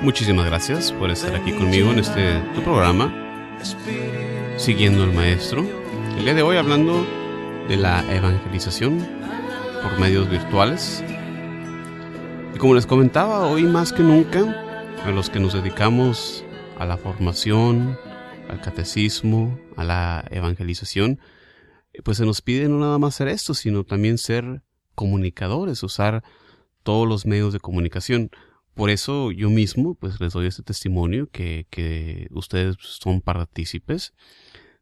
Muchísimas 0.00 0.46
gracias 0.46 0.90
por 0.90 1.10
estar 1.10 1.36
aquí 1.36 1.52
conmigo 1.52 1.92
en 1.92 1.98
este 1.98 2.40
tu 2.54 2.62
programa, 2.62 3.12
siguiendo 4.56 5.02
al 5.02 5.12
maestro. 5.12 5.62
El 6.16 6.24
día 6.24 6.32
de 6.32 6.40
hoy 6.40 6.56
hablando 6.56 7.06
de 7.68 7.76
la 7.76 8.02
evangelización 8.10 9.06
por 9.82 10.00
medios 10.00 10.30
virtuales. 10.30 11.04
Y 12.54 12.58
como 12.58 12.76
les 12.76 12.86
comentaba, 12.86 13.46
hoy 13.46 13.64
más 13.64 13.92
que 13.92 14.02
nunca, 14.02 14.40
a 15.04 15.10
los 15.10 15.28
que 15.28 15.38
nos 15.38 15.52
dedicamos 15.52 16.46
a 16.78 16.86
la 16.86 16.96
formación, 16.96 17.98
al 18.48 18.62
catecismo, 18.62 19.58
a 19.76 19.84
la 19.84 20.24
evangelización, 20.30 21.20
pues 22.02 22.18
se 22.18 22.26
nos 22.26 22.42
pide 22.42 22.68
no 22.68 22.78
nada 22.78 22.98
más 22.98 23.14
ser 23.14 23.28
esto, 23.28 23.54
sino 23.54 23.84
también 23.84 24.18
ser 24.18 24.62
comunicadores, 24.94 25.82
usar 25.82 26.22
todos 26.82 27.08
los 27.08 27.26
medios 27.26 27.52
de 27.52 27.60
comunicación. 27.60 28.30
Por 28.74 28.90
eso 28.90 29.30
yo 29.30 29.50
mismo 29.50 29.94
pues 29.94 30.20
les 30.20 30.32
doy 30.32 30.46
este 30.46 30.62
testimonio 30.62 31.28
que, 31.30 31.66
que 31.70 32.28
ustedes 32.30 32.76
son 32.80 33.20
partícipes 33.20 34.14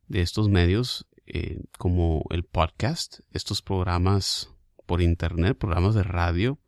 de 0.08 0.22
estos 0.22 0.48
medios 0.48 1.06
eh, 1.26 1.60
como 1.78 2.24
el 2.30 2.44
podcast, 2.44 3.20
estos 3.32 3.62
programas 3.62 4.50
por 4.86 5.02
internet, 5.02 5.58
programas 5.58 5.94
de 5.94 6.02
radio 6.02 6.58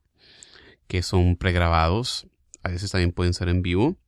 que 0.87 1.03
son 1.03 1.37
pregrabados 1.37 2.27
a 2.65 2.71
veces 2.71 2.91
también 2.91 3.13
pueden 3.13 3.35
ser 3.35 3.49
en 3.51 3.63
vivo, 3.63 3.99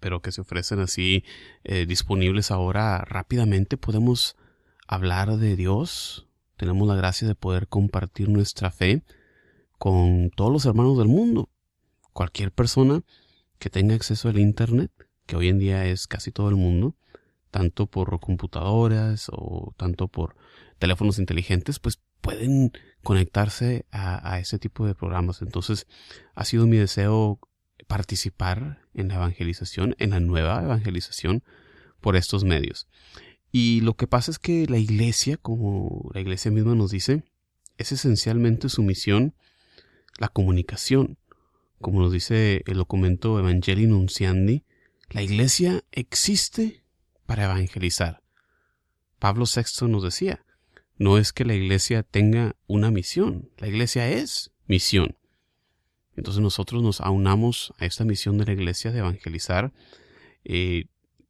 pero 0.00 0.22
que 0.22 0.32
se 0.32 0.40
ofrecen 0.40 0.80
así 0.80 1.24
eh, 1.62 1.84
disponibles 1.84 2.50
ahora 2.50 3.04
rápidamente. 3.04 3.76
Podemos 3.76 4.34
hablar 4.90 5.36
de 5.36 5.54
Dios. 5.54 6.26
Tenemos 6.56 6.86
la 6.88 6.96
gracia 6.96 7.28
de 7.28 7.36
poder 7.36 7.68
compartir 7.68 8.28
nuestra 8.28 8.72
fe 8.72 9.04
con 9.78 10.30
todos 10.30 10.52
los 10.52 10.66
hermanos 10.66 10.98
del 10.98 11.06
mundo. 11.06 11.48
Cualquier 12.12 12.50
persona 12.50 13.02
que 13.60 13.70
tenga 13.70 13.94
acceso 13.94 14.28
al 14.28 14.38
Internet, 14.38 14.90
que 15.26 15.36
hoy 15.36 15.48
en 15.48 15.60
día 15.60 15.86
es 15.86 16.08
casi 16.08 16.32
todo 16.32 16.48
el 16.48 16.56
mundo, 16.56 16.96
tanto 17.52 17.86
por 17.86 18.18
computadoras 18.18 19.30
o 19.30 19.72
tanto 19.76 20.08
por 20.08 20.34
teléfonos 20.80 21.20
inteligentes, 21.20 21.78
pues 21.78 22.00
pueden 22.20 22.72
conectarse 23.04 23.86
a, 23.92 24.40
ese 24.40 24.58
tipo 24.58 24.86
de 24.86 24.96
programas. 24.96 25.40
Entonces, 25.40 25.86
ha 26.34 26.44
sido 26.44 26.66
mi 26.66 26.78
deseo 26.78 27.38
participar 27.86 28.80
en 28.92 29.06
la 29.06 29.14
evangelización, 29.14 29.94
en 30.00 30.10
la 30.10 30.20
nueva 30.20 30.64
evangelización 30.64 31.44
por 32.00 32.16
estos 32.16 32.42
medios. 32.42 32.88
Y 33.52 33.80
lo 33.80 33.94
que 33.94 34.06
pasa 34.06 34.30
es 34.30 34.38
que 34.38 34.66
la 34.66 34.78
iglesia, 34.78 35.36
como 35.36 36.10
la 36.14 36.20
iglesia 36.20 36.50
misma 36.50 36.74
nos 36.74 36.90
dice, 36.90 37.24
es 37.78 37.92
esencialmente 37.92 38.68
su 38.68 38.82
misión 38.82 39.34
la 40.18 40.28
comunicación. 40.28 41.18
Como 41.80 42.00
nos 42.00 42.12
dice 42.12 42.62
el 42.66 42.76
documento 42.76 43.38
Evangelii 43.38 43.86
Nunciandi, 43.86 44.64
la 45.08 45.22
iglesia 45.22 45.82
existe 45.90 46.84
para 47.26 47.44
evangelizar. 47.44 48.22
Pablo 49.18 49.44
VI 49.44 49.88
nos 49.88 50.02
decía, 50.02 50.44
no 50.98 51.16
es 51.16 51.32
que 51.32 51.44
la 51.44 51.54
iglesia 51.54 52.02
tenga 52.02 52.54
una 52.66 52.90
misión, 52.90 53.50
la 53.56 53.66
iglesia 53.66 54.08
es 54.08 54.52
misión. 54.66 55.16
Entonces 56.16 56.42
nosotros 56.42 56.82
nos 56.82 57.00
aunamos 57.00 57.72
a 57.78 57.86
esta 57.86 58.04
misión 58.04 58.36
de 58.36 58.44
la 58.44 58.52
iglesia 58.52 58.92
de 58.92 58.98
evangelizar, 58.98 59.72
eh, 60.44 60.84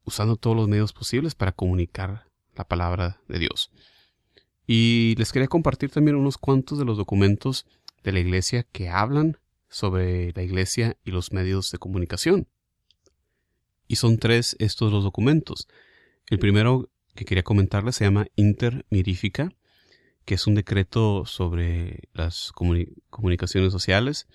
usando 0.04 0.36
todos 0.36 0.56
los 0.56 0.68
medios 0.68 0.92
posibles 0.92 1.34
para 1.34 1.52
comunicar 1.52 2.26
la 2.54 2.64
palabra 2.64 3.20
de 3.28 3.38
Dios. 3.38 3.70
Y 4.66 5.14
les 5.18 5.32
quería 5.32 5.48
compartir 5.48 5.90
también 5.90 6.16
unos 6.16 6.38
cuantos 6.38 6.78
de 6.78 6.84
los 6.84 6.96
documentos 6.96 7.66
de 8.02 8.12
la 8.12 8.20
iglesia 8.20 8.64
que 8.72 8.88
hablan 8.88 9.38
sobre 9.68 10.32
la 10.32 10.42
iglesia 10.42 10.96
y 11.04 11.10
los 11.10 11.32
medios 11.32 11.70
de 11.70 11.78
comunicación. 11.78 12.48
Y 13.88 13.96
son 13.96 14.18
tres 14.18 14.56
estos 14.58 14.92
los 14.92 15.02
documentos. 15.02 15.68
El 16.28 16.38
primero 16.38 16.90
que 17.14 17.24
quería 17.24 17.42
comentarles 17.42 17.96
se 17.96 18.04
llama 18.04 18.26
Inter 18.36 18.86
Mirifica, 18.90 19.52
que 20.24 20.34
es 20.34 20.46
un 20.46 20.54
decreto 20.54 21.24
sobre 21.26 22.08
las 22.12 22.52
comunicaciones 23.10 23.72
sociales. 23.72 24.28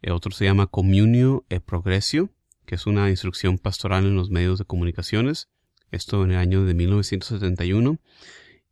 El 0.00 0.12
otro 0.12 0.30
se 0.30 0.44
llama 0.44 0.66
Communio 0.66 1.44
e 1.50 1.60
Progresio, 1.60 2.30
que 2.66 2.74
es 2.74 2.86
una 2.86 3.08
instrucción 3.08 3.58
pastoral 3.58 4.04
en 4.04 4.16
los 4.16 4.30
medios 4.30 4.58
de 4.58 4.64
comunicaciones. 4.64 5.48
Esto 5.90 6.24
en 6.24 6.32
el 6.32 6.38
año 6.38 6.64
de 6.64 6.74
1971. 6.74 7.98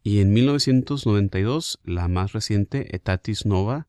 Y 0.03 0.21
en 0.21 0.33
1992, 0.35 1.81
la 1.85 2.09
más 2.09 2.33
reciente, 2.33 2.95
Etatis 2.95 3.47
Nova, 3.47 3.87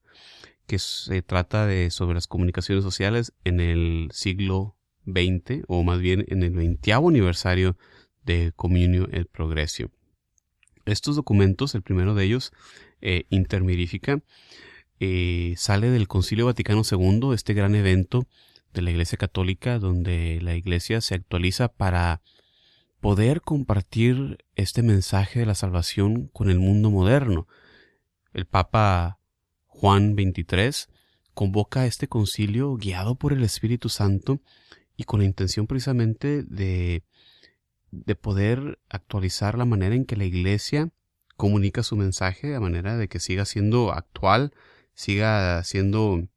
que 0.68 0.80
se 0.80 1.22
trata 1.22 1.66
de 1.66 1.92
sobre 1.92 2.16
las 2.16 2.28
comunicaciones 2.28 2.84
sociales 2.84 3.34
en 3.44 3.60
el 3.60 4.10
siglo 4.14 4.76
XX, 5.06 5.64
o 5.68 5.84
más 5.84 6.00
bien 6.00 6.24
en 6.30 6.44
el 6.44 6.52
20 6.52 6.94
aniversario 6.94 7.78
de 8.24 8.54
Communio 8.56 9.10
et 9.12 9.28
Progresio. 9.30 9.92
Estos 10.86 11.16
documentos, 11.16 11.76
el 11.76 11.82
primero 11.82 12.16
de 12.16 12.24
ellos, 12.26 12.54
eh, 13.02 13.26
Intermirifica, 13.30 14.22
eh, 15.00 15.54
sale 15.58 15.90
del 15.90 16.08
Concilio 16.08 16.46
Vaticano 16.46 16.84
II, 16.90 17.34
este 17.34 17.54
gran 17.54 17.76
evento 17.76 18.28
de 18.76 18.82
la 18.84 18.92
Iglesia 18.92 19.18
Católica, 19.18 19.80
donde 19.80 20.40
la 20.42 20.56
Iglesia 20.56 21.02
se 21.02 21.16
actualiza 21.16 21.70
para 21.70 22.22
poder 23.00 23.42
compartir 23.42 24.46
este 24.56 24.84
mensaje 24.84 25.40
de 25.40 25.46
la 25.46 25.56
salvación 25.56 26.28
con 26.28 26.50
el 26.50 26.60
mundo 26.60 26.92
moderno. 26.92 27.48
El 28.34 28.46
Papa 28.46 29.20
Juan 29.66 30.16
23 30.16 30.90
convoca 31.34 31.86
este 31.86 32.08
concilio 32.08 32.76
guiado 32.76 33.16
por 33.16 33.34
el 33.34 33.44
Espíritu 33.44 33.90
Santo 33.90 34.42
y 34.98 35.04
con 35.04 35.20
la 35.20 35.26
intención 35.26 35.68
precisamente 35.68 36.44
de, 36.44 37.04
de 37.92 38.16
poder 38.16 38.80
actualizar 38.90 39.58
la 39.58 39.66
manera 39.66 39.96
en 39.96 40.06
que 40.06 40.16
la 40.16 40.26
Iglesia 40.26 40.90
comunica 41.36 41.84
su 41.84 41.96
mensaje 41.96 42.48
de 42.48 42.60
manera 42.60 42.98
de 42.98 43.08
que 43.08 43.20
siga 43.20 43.46
siendo 43.46 43.92
actual, 43.92 44.54
siga 44.94 45.64
siendo, 45.64 46.28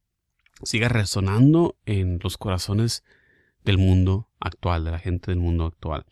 siga 0.62 0.88
resonando 0.88 1.76
en 1.86 2.18
los 2.22 2.36
corazones 2.36 3.04
del 3.64 3.78
mundo 3.78 4.28
actual, 4.40 4.84
de 4.84 4.90
la 4.90 4.98
gente 4.98 5.30
del 5.30 5.40
mundo 5.40 5.66
actual. 5.66 6.06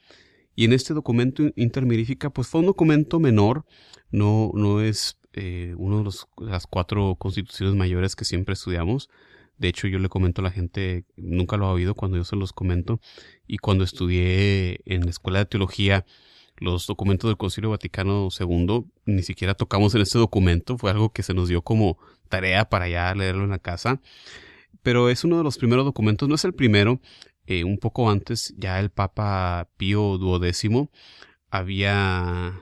Y 0.55 0.65
en 0.65 0.73
este 0.73 0.95
documento 0.95 1.43
intermirífica, 1.55 2.31
pues 2.31 2.49
fue 2.49 2.61
un 2.61 2.67
documento 2.67 3.21
menor, 3.21 3.67
no, 4.11 4.53
no 4.55 4.81
es 4.81 5.19
eh, 5.35 5.75
uno 5.77 6.03
de, 6.03 6.11
las 6.39 6.67
cuatro 6.67 7.17
constituciones 7.17 7.75
mayores 7.75 8.17
que 8.17 8.25
siempre 8.25 8.55
estudiamos. 8.55 9.11
De 9.59 9.69
hecho, 9.69 9.87
yo 9.87 9.99
le 9.99 10.09
comento 10.09 10.41
a 10.41 10.45
la 10.45 10.51
gente, 10.51 11.05
nunca 11.17 11.57
lo 11.57 11.67
ha 11.67 11.73
oído 11.73 11.95
cuando 11.95 12.17
yo 12.17 12.25
se 12.25 12.37
los 12.37 12.53
comento. 12.53 13.01
Y 13.47 13.59
cuando 13.59 13.85
estudié 13.85 14.81
en 14.87 15.05
la 15.05 15.11
Escuela 15.11 15.41
de 15.41 15.47
Teología 15.47 16.07
los 16.59 16.87
documentos 16.87 17.29
del 17.29 17.37
Concilio 17.37 17.71
Vaticano 17.71 18.29
II, 18.39 18.85
ni 19.05 19.23
siquiera 19.23 19.55
tocamos 19.55 19.95
en 19.95 20.03
este 20.03 20.19
documento. 20.19 20.79
Fue 20.79 20.91
algo 20.91 21.11
que 21.11 21.23
se 21.23 21.35
nos 21.35 21.49
dio 21.49 21.63
como 21.63 21.99
tarea 22.27 22.69
para 22.69 22.89
ya 22.89 23.15
leerlo 23.15 23.45
en 23.45 23.51
la 23.51 23.59
casa. 23.59 24.01
Pero 24.83 25.11
es 25.11 25.25
uno 25.25 25.39
de 25.39 25.45
los 25.45 25.59
primeros 25.59 25.85
documentos, 25.85 26.29
no 26.29 26.35
es 26.35 26.45
el 26.45 26.55
primero. 26.55 27.01
Eh, 27.47 27.65
un 27.65 27.79
poco 27.79 28.11
antes, 28.11 28.55
ya 28.57 28.81
el 28.81 28.91
Papa 28.91 29.69
Pío 29.77 30.19
XII 30.19 30.89
había 31.51 32.61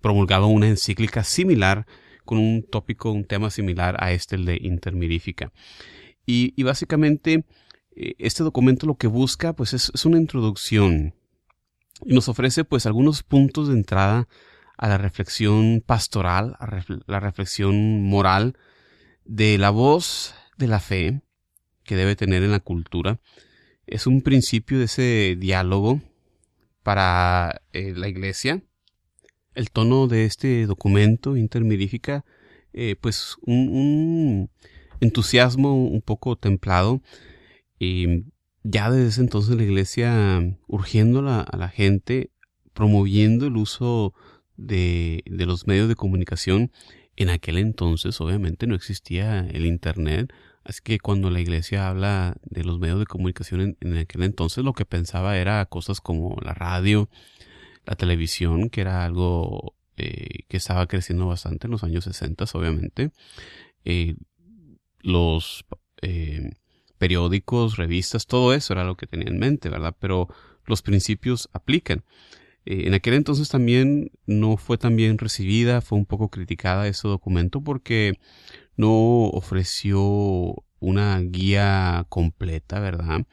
promulgado 0.00 0.46
una 0.46 0.68
encíclica 0.68 1.24
similar 1.24 1.86
con 2.24 2.38
un 2.38 2.62
tópico, 2.62 3.10
un 3.12 3.24
tema 3.24 3.50
similar 3.50 3.96
a 3.98 4.12
este, 4.12 4.36
el 4.36 4.44
de 4.44 4.58
intermirífica. 4.60 5.52
Y, 6.26 6.62
básicamente 6.62 7.44
eh, 7.96 8.14
este 8.18 8.44
documento 8.44 8.86
lo 8.86 8.96
que 8.96 9.08
busca 9.08 9.52
pues 9.52 9.72
es, 9.74 10.04
una 10.04 10.18
introducción 10.18 11.14
y 12.04 12.14
nos 12.14 12.28
ofrece 12.28 12.64
pues 12.64 12.86
algunos 12.86 13.24
puntos 13.24 13.68
de 13.68 13.74
entrada 13.74 14.28
a 14.78 14.88
la 14.88 14.96
reflexión 14.96 15.82
pastoral, 15.84 16.56
a 16.60 16.84
la 17.06 17.20
reflexión 17.20 18.04
moral 18.04 18.56
de 19.30 19.58
la 19.58 19.70
voz 19.70 20.34
de 20.58 20.66
la 20.66 20.80
fe 20.80 21.22
que 21.84 21.94
debe 21.94 22.16
tener 22.16 22.42
en 22.42 22.50
la 22.50 22.58
cultura. 22.58 23.20
Es 23.86 24.06
un 24.06 24.22
principio 24.22 24.78
de 24.78 24.86
ese 24.86 25.36
diálogo 25.38 26.00
para 26.82 27.62
eh, 27.72 27.92
la 27.96 28.08
iglesia 28.08 28.62
el 29.54 29.70
tono 29.70 30.06
de 30.06 30.24
este 30.24 30.66
documento 30.66 31.36
intermirífica, 31.36 32.24
eh, 32.72 32.96
pues 33.00 33.36
un, 33.42 34.50
entusiasmo 35.00 35.74
un 35.74 36.02
poco 36.02 36.36
templado. 36.36 37.02
Y 37.78 38.24
ya 38.62 38.90
desde 38.90 39.08
ese 39.08 39.20
entonces 39.20 39.56
la 39.56 39.62
iglesia 39.62 40.56
urgiendo 40.66 41.20
a 41.28 41.56
la 41.56 41.68
gente, 41.68 42.30
promoviendo 42.72 43.46
el 43.46 43.56
uso 43.56 44.14
de, 44.56 45.22
de 45.26 45.46
los 45.46 45.66
medios 45.66 45.88
de 45.88 45.94
comunicación. 45.94 46.70
En 47.20 47.28
aquel 47.28 47.58
entonces 47.58 48.18
obviamente 48.20 48.66
no 48.66 48.74
existía 48.74 49.40
el 49.40 49.66
Internet, 49.66 50.32
Así 50.64 50.80
que 50.82 50.98
cuando 50.98 51.30
la 51.30 51.40
iglesia 51.40 51.88
habla 51.88 52.36
de 52.42 52.64
los 52.64 52.78
medios 52.78 52.98
de 52.98 53.06
comunicación 53.06 53.76
en, 53.80 53.96
aquel 53.96 54.22
entonces, 54.22 54.62
lo 54.62 54.72
que 54.72 54.84
pensaba 54.84 55.36
era 55.38 55.64
cosas 55.66 56.00
como 56.00 56.36
la 56.42 56.52
radio, 56.52 57.08
la 57.86 57.96
televisión, 57.96 58.68
que 58.68 58.82
era 58.82 59.04
algo 59.04 59.74
eh, 59.96 60.44
que 60.48 60.58
estaba 60.58 60.86
creciendo 60.86 61.26
bastante 61.26 61.66
en 61.66 61.72
los 61.72 61.82
años 61.82 62.04
60, 62.04 62.44
obviamente. 62.54 63.10
Eh, 63.84 64.16
los 65.00 65.64
eh, 66.02 66.52
periódicos, 66.98 67.76
revistas, 67.76 68.26
todo 68.26 68.52
eso 68.52 68.74
era 68.74 68.84
lo 68.84 68.96
que 68.96 69.06
tenía 69.06 69.28
en 69.28 69.38
mente, 69.38 69.70
¿verdad? 69.70 69.96
Pero 69.98 70.28
los 70.66 70.82
principios 70.82 71.48
aplican. 71.52 72.04
En 72.64 72.94
aquel 72.94 73.14
entonces 73.14 73.48
también 73.48 74.10
no 74.26 74.56
fue 74.56 74.78
tan 74.78 74.96
bien 74.96 75.18
recibida, 75.18 75.80
fue 75.80 75.98
un 75.98 76.06
poco 76.06 76.28
criticada 76.28 76.86
ese 76.88 77.08
documento 77.08 77.62
porque 77.62 78.14
no 78.76 79.26
ofreció 79.28 80.64
una 80.78 81.20
guía 81.20 82.06
completa, 82.08 82.80
¿verdad? 82.80 83.26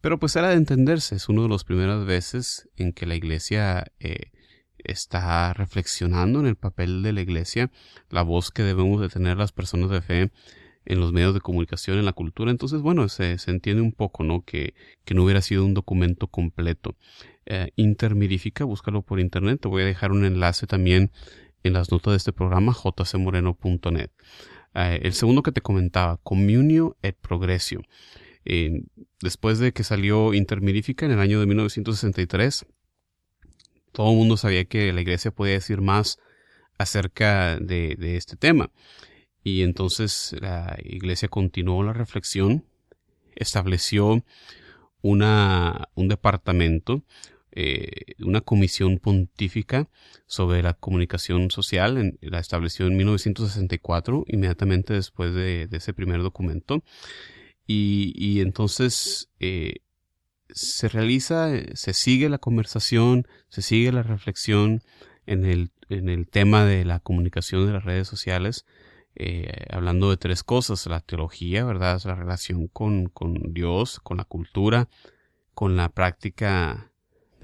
Pero 0.00 0.18
pues 0.18 0.36
era 0.36 0.48
de 0.48 0.56
entenderse, 0.56 1.16
es 1.16 1.28
una 1.28 1.42
de 1.42 1.48
las 1.48 1.64
primeras 1.64 2.04
veces 2.04 2.68
en 2.76 2.92
que 2.92 3.06
la 3.06 3.14
iglesia 3.14 3.86
eh, 4.00 4.32
está 4.78 5.52
reflexionando 5.54 6.40
en 6.40 6.46
el 6.46 6.56
papel 6.56 7.02
de 7.02 7.12
la 7.12 7.22
iglesia, 7.22 7.70
la 8.10 8.22
voz 8.22 8.50
que 8.50 8.62
debemos 8.62 9.00
de 9.00 9.08
tener 9.08 9.36
las 9.36 9.52
personas 9.52 9.90
de 9.90 10.02
fe 10.02 10.30
en 10.86 11.00
los 11.00 11.12
medios 11.12 11.34
de 11.34 11.40
comunicación, 11.40 11.98
en 11.98 12.04
la 12.04 12.12
cultura. 12.12 12.50
Entonces, 12.50 12.80
bueno, 12.80 13.08
se, 13.08 13.36
entiende 13.46 13.82
un 13.82 13.92
poco, 13.92 14.22
¿no? 14.22 14.42
Que, 14.42 14.74
que, 15.04 15.14
no 15.14 15.24
hubiera 15.24 15.40
sido 15.40 15.64
un 15.64 15.74
documento 15.74 16.28
completo. 16.28 16.96
Eh, 17.46 17.70
Intermirifica, 17.76 18.64
búscalo 18.64 19.02
por 19.02 19.20
internet. 19.20 19.60
Te 19.60 19.68
voy 19.68 19.82
a 19.82 19.86
dejar 19.86 20.12
un 20.12 20.24
enlace 20.24 20.66
también 20.66 21.10
en 21.62 21.72
las 21.72 21.90
notas 21.90 22.12
de 22.12 22.16
este 22.18 22.32
programa, 22.32 22.72
jcmoreno.net. 22.72 24.10
Eh, 24.74 25.00
el 25.02 25.12
segundo 25.14 25.42
que 25.42 25.52
te 25.52 25.60
comentaba, 25.60 26.18
Communio 26.22 26.96
et 27.02 27.16
Progresio. 27.16 27.82
Eh, 28.44 28.82
después 29.20 29.58
de 29.58 29.72
que 29.72 29.84
salió 29.84 30.34
Intermirífica 30.34 31.06
en 31.06 31.12
el 31.12 31.20
año 31.20 31.40
de 31.40 31.46
1963, 31.46 32.66
todo 33.92 34.10
el 34.10 34.16
mundo 34.16 34.36
sabía 34.36 34.64
que 34.64 34.92
la 34.92 35.00
iglesia 35.00 35.30
podía 35.30 35.54
decir 35.54 35.80
más 35.80 36.18
acerca 36.78 37.58
de, 37.58 37.96
este 38.16 38.36
tema. 38.36 38.70
Y 39.42 39.62
entonces 39.62 40.34
la 40.40 40.76
iglesia 40.82 41.28
continuó 41.28 41.82
la 41.82 41.92
reflexión, 41.92 42.64
estableció 43.36 44.24
una, 45.00 45.88
un 45.94 46.08
departamento, 46.08 47.02
eh, 47.56 48.16
una 48.18 48.40
comisión 48.40 48.98
pontífica 48.98 49.88
sobre 50.26 50.60
la 50.60 50.74
comunicación 50.74 51.52
social, 51.52 52.18
la 52.20 52.40
estableció 52.40 52.88
en 52.88 52.96
1964, 52.96 54.24
inmediatamente 54.26 54.94
después 54.94 55.32
de, 55.34 55.68
ese 55.70 55.94
primer 55.94 56.20
documento. 56.22 56.82
Y, 57.64 58.40
entonces 58.40 59.30
eh, 59.38 59.76
se 60.50 60.88
realiza, 60.88 61.50
se 61.74 61.94
sigue 61.94 62.28
la 62.28 62.38
conversación, 62.38 63.28
se 63.50 63.62
sigue 63.62 63.92
la 63.92 64.02
reflexión 64.02 64.82
en 65.26 65.44
el, 65.44 65.70
en 65.88 66.08
el 66.08 66.26
tema 66.26 66.64
de 66.64 66.84
la 66.84 66.98
comunicación 66.98 67.66
de 67.66 67.72
las 67.72 67.84
redes 67.84 68.08
sociales, 68.08 68.66
eh, 69.14 69.66
hablando 69.70 70.10
de 70.10 70.16
tres 70.16 70.42
cosas, 70.42 70.86
la 70.88 71.00
teología, 71.00 71.64
¿verdad? 71.64 72.02
La 72.04 72.16
relación 72.16 72.66
con, 72.66 73.06
con 73.06 73.54
Dios, 73.54 74.00
con 74.00 74.16
la 74.16 74.24
cultura, 74.24 74.88
con 75.54 75.76
la 75.76 75.88
práctica 75.88 76.90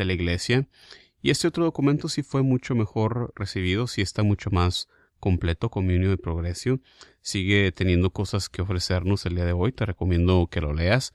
de 0.01 0.07
la 0.07 0.15
iglesia. 0.15 0.67
Y 1.23 1.31
este 1.31 1.47
otro 1.47 1.65
documento 1.65 2.09
sí 2.09 2.23
fue 2.23 2.43
mucho 2.43 2.75
mejor 2.75 3.33
recibido, 3.37 3.87
sí 3.87 4.01
está 4.01 4.23
mucho 4.23 4.51
más 4.51 4.89
completo, 5.19 5.69
Comunio 5.69 6.09
de 6.09 6.17
Progreso. 6.17 6.81
Sigue 7.21 7.71
teniendo 7.73 8.11
cosas 8.11 8.49
que 8.49 8.63
ofrecernos 8.63 9.27
el 9.27 9.35
día 9.35 9.45
de 9.45 9.53
hoy. 9.53 9.73
Te 9.73 9.85
recomiendo 9.85 10.49
que 10.51 10.63
lo 10.63 10.73
leas. 10.73 11.13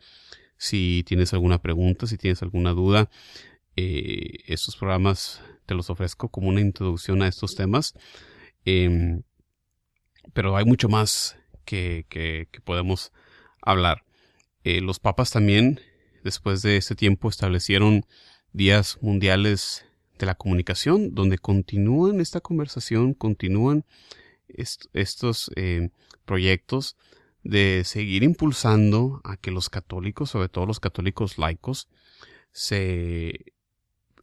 Si 0.58 1.04
tienes 1.08 1.34
alguna 1.34 1.62
pregunta, 1.62 2.06
si 2.06 2.18
tienes 2.18 2.44
alguna 2.44 2.72
duda, 2.72 3.10
eh, 3.76 4.44
estos 4.46 4.76
programas 4.78 5.42
te 5.66 5.74
los 5.74 5.90
ofrezco 5.90 6.30
como 6.30 6.50
una 6.50 6.62
introducción 6.62 7.24
a 7.24 7.28
estos 7.28 7.56
temas. 7.56 7.96
Em, 8.64 9.24
pero 10.34 10.56
hay 10.56 10.66
mucho 10.66 10.88
más 10.90 11.38
que, 11.66 12.06
que, 12.10 12.48
podemos 12.64 13.12
hablar. 13.62 14.06
Eh, 14.64 14.82
los 14.82 15.00
papas 15.00 15.32
también, 15.32 15.80
después 16.24 16.62
de 16.62 16.78
este 16.78 16.96
tiempo, 16.96 17.30
establecieron 17.30 18.06
días 18.56 18.98
mundiales 19.02 19.86
de 20.18 20.26
la 20.26 20.36
comunicación, 20.36 21.14
donde 21.14 21.38
continúan 21.38 22.22
esta 22.22 22.40
conversación, 22.40 23.14
continúan 23.14 23.86
estos 24.94 25.52
eh, 25.56 25.90
proyectos 26.24 26.96
de 27.44 27.84
seguir 27.84 28.24
impulsando 28.24 29.20
a 29.24 29.36
que 29.36 29.52
los 29.52 29.70
católicos, 29.70 30.30
sobre 30.30 30.50
todo 30.50 30.66
los 30.66 30.80
católicos 30.80 31.38
laicos, 31.38 31.90
se 32.52 33.54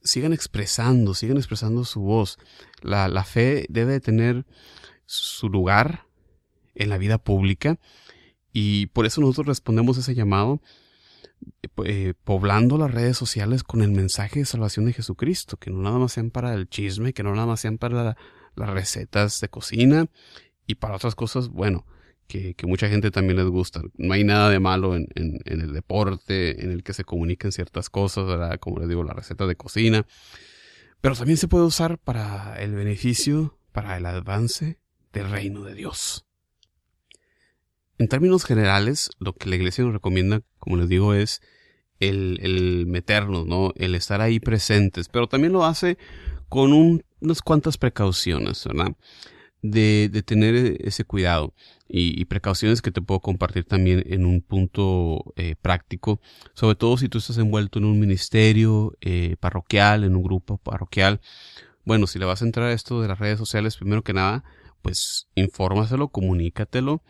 sigan 0.02 0.32
expresando, 0.32 1.14
sigan 1.14 1.36
expresando 1.36 1.84
su 1.84 2.00
voz. 2.00 2.38
La, 2.80 3.08
la 3.08 3.24
fe 3.24 3.66
debe 3.68 4.00
tener 4.00 4.46
su 5.04 5.50
lugar 5.50 6.06
en 6.74 6.88
la 6.88 6.96
vida 6.96 7.18
pública 7.18 7.78
y 8.52 8.86
por 8.86 9.04
eso 9.04 9.20
nosotros 9.20 9.46
respondemos 9.46 9.98
ese 9.98 10.14
llamado 10.14 10.62
eh, 11.84 12.14
poblando 12.24 12.78
las 12.78 12.90
redes 12.90 13.16
sociales 13.16 13.62
con 13.62 13.82
el 13.82 13.92
mensaje 13.92 14.40
de 14.40 14.46
salvación 14.46 14.86
de 14.86 14.92
Jesucristo, 14.92 15.56
que 15.56 15.70
no 15.70 15.82
nada 15.82 15.98
más 15.98 16.12
sean 16.12 16.30
para 16.30 16.54
el 16.54 16.68
chisme, 16.68 17.12
que 17.12 17.22
no 17.22 17.34
nada 17.34 17.46
más 17.46 17.60
sean 17.60 17.78
para 17.78 18.16
las 18.54 18.70
recetas 18.70 19.40
de 19.40 19.48
cocina 19.48 20.06
y 20.66 20.76
para 20.76 20.96
otras 20.96 21.14
cosas, 21.14 21.48
bueno, 21.48 21.86
que, 22.26 22.54
mucha 22.66 22.88
gente 22.88 23.10
también 23.10 23.36
les 23.36 23.46
gusta. 23.46 23.82
No 23.96 24.14
hay 24.14 24.24
nada 24.24 24.48
de 24.48 24.60
malo 24.60 24.96
en, 24.96 25.08
el 25.44 25.72
deporte, 25.72 26.64
en 26.64 26.70
el 26.70 26.82
que 26.82 26.94
se 26.94 27.04
comuniquen 27.04 27.52
ciertas 27.52 27.90
cosas, 27.90 28.58
como 28.58 28.78
les 28.78 28.88
digo, 28.88 29.04
la 29.04 29.12
receta 29.12 29.46
de 29.46 29.56
cocina. 29.56 30.06
Pero 31.00 31.14
también 31.14 31.36
se 31.36 31.48
puede 31.48 31.64
usar 31.64 31.98
para 31.98 32.60
el 32.62 32.74
beneficio, 32.74 33.58
para 33.72 33.96
el 33.96 34.06
avance 34.06 34.78
del 35.12 35.30
reino 35.30 35.62
de 35.64 35.74
Dios. 35.74 36.24
En 37.98 38.08
términos 38.08 38.44
generales, 38.44 39.10
lo 39.18 39.32
que 39.34 39.48
la 39.48 39.56
iglesia 39.56 39.84
nos 39.84 39.92
recomienda, 39.92 40.42
como 40.58 40.76
les 40.76 40.88
digo, 40.88 41.14
es 41.14 41.40
el, 42.00 42.84
meternos, 42.86 43.46
¿no? 43.46 43.72
El 43.76 43.94
estar 43.94 44.20
ahí 44.20 44.40
presentes, 44.40 45.08
pero 45.08 45.28
también 45.28 45.52
lo 45.52 45.64
hace 45.64 45.98
con 46.48 46.72
unas 46.72 47.42
cuantas 47.42 47.78
precauciones, 47.78 48.64
¿verdad? 48.66 48.96
De, 49.62 50.08
de 50.10 50.22
tener 50.22 50.76
ese 50.80 51.04
cuidado 51.04 51.54
y, 51.94 52.24
precauciones 52.24 52.80
que 52.80 52.90
te 52.90 53.02
puedo 53.02 53.20
compartir 53.20 53.64
también 53.64 54.02
en 54.06 54.24
un 54.24 54.40
punto 54.40 55.34
eh, 55.36 55.56
práctico, 55.60 56.20
sobre 56.54 56.74
todo 56.74 56.96
si 56.96 57.08
tú 57.08 57.18
estás 57.18 57.36
envuelto 57.36 57.78
en 57.78 57.84
un 57.84 58.00
ministerio 58.00 58.96
eh, 59.02 59.36
parroquial, 59.38 60.04
en 60.04 60.16
un 60.16 60.22
grupo 60.22 60.56
parroquial. 60.56 61.20
Bueno, 61.84 62.06
si 62.06 62.18
le 62.18 62.24
vas 62.24 62.40
a 62.40 62.46
entrar 62.46 62.68
a 62.68 62.72
esto 62.72 63.02
de 63.02 63.08
las 63.08 63.18
redes 63.18 63.38
sociales, 63.38 63.76
primero 63.76 64.02
que 64.02 64.14
nada, 64.14 64.42
pues 64.80 65.28
infórmaselo, 65.34 66.08
comunícatelo 66.08 67.02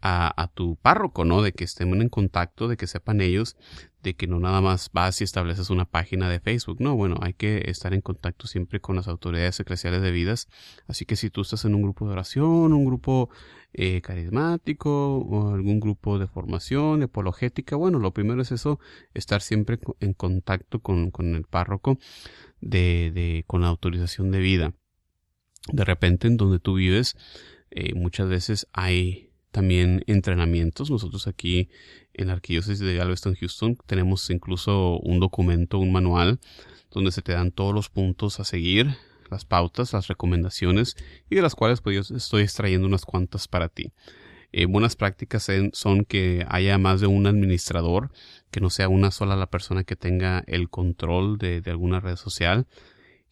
a, 0.00 0.50
tu 0.54 0.76
párroco, 0.76 1.24
¿no? 1.24 1.42
De 1.42 1.52
que 1.52 1.64
estén 1.64 2.00
en 2.00 2.08
contacto, 2.08 2.68
de 2.68 2.76
que 2.76 2.86
sepan 2.86 3.20
ellos, 3.20 3.56
de 4.02 4.14
que 4.14 4.26
no 4.26 4.38
nada 4.38 4.60
más 4.60 4.90
vas 4.92 5.20
y 5.20 5.24
estableces 5.24 5.70
una 5.70 5.84
página 5.84 6.28
de 6.28 6.40
Facebook. 6.40 6.78
No, 6.80 6.94
bueno, 6.94 7.16
hay 7.20 7.34
que 7.34 7.64
estar 7.66 7.92
en 7.94 8.00
contacto 8.00 8.46
siempre 8.46 8.80
con 8.80 8.96
las 8.96 9.08
autoridades 9.08 9.58
eclesiales 9.60 10.02
de 10.02 10.10
vidas. 10.10 10.48
Así 10.86 11.04
que 11.04 11.16
si 11.16 11.30
tú 11.30 11.42
estás 11.42 11.64
en 11.64 11.74
un 11.74 11.82
grupo 11.82 12.06
de 12.06 12.12
oración, 12.12 12.72
un 12.72 12.84
grupo 12.84 13.30
eh, 13.72 14.00
carismático 14.00 15.18
o 15.18 15.54
algún 15.54 15.80
grupo 15.80 16.18
de 16.18 16.26
formación, 16.26 17.00
de 17.00 17.06
apologética, 17.06 17.76
bueno, 17.76 17.98
lo 17.98 18.12
primero 18.12 18.42
es 18.42 18.52
eso, 18.52 18.78
estar 19.14 19.42
siempre 19.42 19.78
en 20.00 20.14
contacto 20.14 20.80
con, 20.80 21.10
con 21.10 21.34
el 21.34 21.44
párroco 21.44 21.98
de, 22.60 23.10
de, 23.14 23.44
con 23.46 23.62
la 23.62 23.68
autorización 23.68 24.30
de 24.30 24.38
vida. 24.38 24.74
De 25.72 25.84
repente 25.84 26.28
en 26.28 26.36
donde 26.36 26.60
tú 26.60 26.74
vives, 26.74 27.16
eh, 27.70 27.94
muchas 27.94 28.28
veces 28.28 28.66
hay 28.72 29.27
también 29.58 30.04
entrenamientos. 30.06 30.88
Nosotros 30.88 31.26
aquí 31.26 31.68
en 32.14 32.28
la 32.28 32.34
Arquidiócesis 32.34 32.78
de 32.78 32.94
Galveston, 32.94 33.34
Houston, 33.34 33.76
tenemos 33.86 34.30
incluso 34.30 35.00
un 35.00 35.18
documento, 35.18 35.80
un 35.80 35.90
manual, 35.90 36.38
donde 36.92 37.10
se 37.10 37.22
te 37.22 37.32
dan 37.32 37.50
todos 37.50 37.74
los 37.74 37.88
puntos 37.88 38.38
a 38.38 38.44
seguir, 38.44 38.94
las 39.32 39.44
pautas, 39.44 39.94
las 39.94 40.06
recomendaciones, 40.06 40.94
y 41.28 41.34
de 41.34 41.42
las 41.42 41.56
cuales 41.56 41.80
pues 41.80 42.08
yo 42.08 42.16
estoy 42.16 42.42
extrayendo 42.42 42.86
unas 42.86 43.04
cuantas 43.04 43.48
para 43.48 43.68
ti. 43.68 43.90
Eh, 44.52 44.66
buenas 44.66 44.94
prácticas 44.94 45.50
son 45.72 46.04
que 46.04 46.46
haya 46.48 46.78
más 46.78 47.00
de 47.00 47.08
un 47.08 47.26
administrador, 47.26 48.12
que 48.52 48.60
no 48.60 48.70
sea 48.70 48.88
una 48.88 49.10
sola 49.10 49.34
la 49.34 49.50
persona 49.50 49.82
que 49.82 49.96
tenga 49.96 50.44
el 50.46 50.70
control 50.70 51.36
de, 51.36 51.62
de 51.62 51.70
alguna 51.72 51.98
red 51.98 52.14
social, 52.14 52.68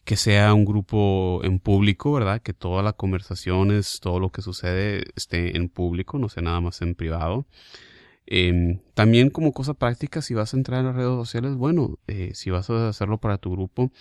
que 0.07 0.15
sea 0.15 0.53
un 0.53 0.63
grupo 0.63 1.41
en 1.43 1.59
público, 1.59 2.13
¿verdad? 2.13 2.41
Que 2.41 2.53
toda 2.53 2.81
la 2.81 2.93
conversación 2.93 3.71
es, 3.71 3.99
todo 3.99 4.21
lo 4.21 4.31
que 4.31 4.41
sucede 4.41 5.03
esté 5.17 5.57
en 5.57 5.67
público, 5.67 6.17
no 6.17 6.29
sea 6.29 6.43
nada 6.43 6.61
más 6.61 6.81
en 6.81 6.95
privado. 6.95 7.45
Em, 8.25 8.79
también 8.93 9.29
como 9.29 9.51
cosa 9.51 9.73
práctica, 9.73 10.21
si 10.21 10.33
vas 10.33 10.53
a 10.53 10.57
entrar 10.57 10.79
en 10.79 10.85
las 10.87 10.95
redes 10.95 11.09
sociales, 11.09 11.55
bueno, 11.55 11.99
eh, 12.07 12.31
si 12.35 12.49
vas 12.51 12.69
a 12.69 12.87
hacerlo 12.87 13.17
para 13.19 13.37
tu 13.37 13.51
grupo, 13.51 13.91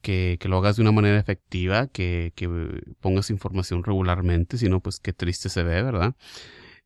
que, 0.00 0.38
que 0.40 0.48
lo 0.48 0.56
hagas 0.56 0.76
de 0.76 0.82
una 0.82 0.92
manera 0.92 1.18
efectiva, 1.18 1.86
que, 1.88 2.32
que, 2.34 2.48
pongas 3.00 3.28
información 3.28 3.84
regularmente, 3.84 4.56
si 4.56 4.70
no, 4.70 4.80
pues 4.80 5.00
qué 5.00 5.12
triste 5.12 5.50
se 5.50 5.62
ve, 5.64 5.82
¿verdad? 5.82 6.14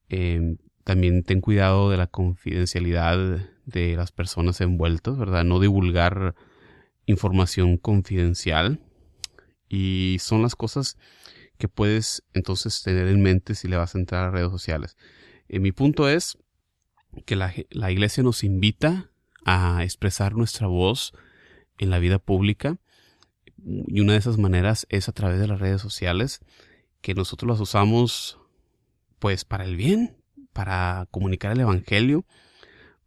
Em, 0.08 0.58
también 0.84 1.22
ten 1.22 1.40
cuidado 1.40 1.90
de 1.90 1.98
la 1.98 2.08
confidencialidad 2.08 3.48
de 3.64 3.96
las 3.96 4.10
personas 4.12 4.60
envueltas, 4.60 5.16
¿verdad? 5.16 5.44
No 5.44 5.60
divulgar 5.60 6.34
información 7.06 7.78
confidencial 7.78 8.80
y 9.68 10.18
son 10.20 10.42
las 10.42 10.54
cosas 10.54 10.98
que 11.58 11.68
puedes 11.68 12.22
entonces 12.34 12.82
tener 12.82 13.08
en 13.08 13.22
mente 13.22 13.54
si 13.54 13.68
le 13.68 13.76
vas 13.76 13.94
a 13.94 13.98
entrar 13.98 14.24
a 14.24 14.30
redes 14.30 14.50
sociales. 14.50 14.96
Eh, 15.48 15.58
mi 15.58 15.72
punto 15.72 16.08
es 16.08 16.38
que 17.24 17.36
la, 17.36 17.54
la, 17.70 17.90
iglesia 17.90 18.22
nos 18.22 18.44
invita 18.44 19.10
a 19.44 19.82
expresar 19.84 20.34
nuestra 20.34 20.66
voz 20.66 21.14
en 21.78 21.90
la 21.90 21.98
vida 21.98 22.18
pública 22.18 22.78
y 23.64 24.00
una 24.00 24.12
de 24.12 24.18
esas 24.18 24.38
maneras 24.38 24.86
es 24.90 25.08
a 25.08 25.12
través 25.12 25.40
de 25.40 25.48
las 25.48 25.60
redes 25.60 25.80
sociales 25.80 26.40
que 27.00 27.14
nosotros 27.14 27.48
las 27.48 27.60
usamos 27.60 28.38
pues 29.18 29.44
para 29.44 29.64
el 29.64 29.76
bien, 29.76 30.16
para 30.52 31.06
comunicar 31.10 31.52
el 31.52 31.60
Evangelio, 31.60 32.26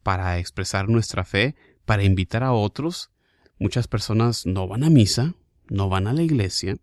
para 0.02 0.40
expresar 0.40 0.90
nuestra 0.90 1.24
fe, 1.24 1.56
para 1.86 2.04
invitar 2.04 2.44
a 2.44 2.54
otros 2.54 3.12
Muchas 3.60 3.88
personas 3.88 4.45
no 4.45 4.67
van 4.67 4.84
a 4.84 4.89
misa, 4.89 5.36
no 5.69 5.89
van 5.89 6.08
a 6.08 6.13
la 6.13 6.24
iglesia, 6.24 6.78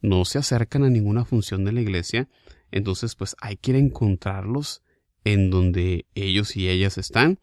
no 0.00 0.24
se 0.24 0.38
acercan 0.38 0.84
a 0.84 0.90
ninguna 0.90 1.24
función 1.24 1.64
de 1.64 1.72
la 1.72 1.80
iglesia, 1.80 2.28
entonces 2.70 3.14
pues 3.16 3.36
hay 3.40 3.56
que 3.56 3.76
encontrarlos 3.76 4.82
en 5.24 5.50
donde 5.50 6.06
ellos 6.14 6.56
y 6.56 6.68
ellas 6.68 6.98
están 6.98 7.40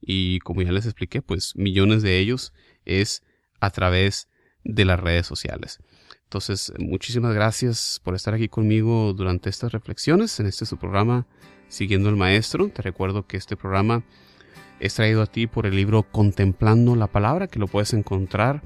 y 0.00 0.38
como 0.40 0.62
ya 0.62 0.72
les 0.72 0.84
expliqué 0.84 1.22
pues 1.22 1.56
millones 1.56 2.02
de 2.02 2.18
ellos 2.18 2.52
es 2.84 3.22
a 3.60 3.70
través 3.70 4.28
de 4.64 4.84
las 4.84 5.00
redes 5.00 5.26
sociales. 5.26 5.78
Entonces 6.24 6.72
muchísimas 6.78 7.34
gracias 7.34 8.00
por 8.04 8.14
estar 8.14 8.34
aquí 8.34 8.48
conmigo 8.48 9.12
durante 9.14 9.48
estas 9.48 9.72
reflexiones 9.72 10.38
en 10.40 10.46
este 10.46 10.66
su 10.66 10.76
programa 10.76 11.26
Siguiendo 11.68 12.08
al 12.08 12.16
Maestro. 12.16 12.68
Te 12.68 12.82
recuerdo 12.82 13.26
que 13.26 13.36
este 13.36 13.56
programa 13.56 14.04
es 14.80 14.94
traído 14.94 15.22
a 15.22 15.26
ti 15.26 15.46
por 15.46 15.66
el 15.66 15.76
libro 15.76 16.02
Contemplando 16.02 16.96
la 16.96 17.06
Palabra, 17.06 17.46
que 17.48 17.58
lo 17.58 17.66
puedes 17.66 17.92
encontrar 17.94 18.62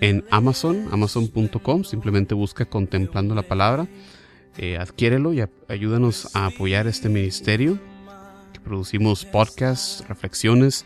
en 0.00 0.24
Amazon, 0.30 0.88
amazon.com. 0.90 1.84
Simplemente 1.84 2.34
busca 2.34 2.64
Contemplando 2.64 3.34
la 3.34 3.42
Palabra. 3.42 3.86
Eh, 4.58 4.76
adquiérelo 4.76 5.32
y 5.32 5.42
ayúdanos 5.68 6.34
a 6.34 6.46
apoyar 6.46 6.86
este 6.86 7.08
ministerio. 7.08 7.78
Que 8.52 8.60
producimos 8.60 9.24
podcasts, 9.24 10.04
reflexiones 10.08 10.84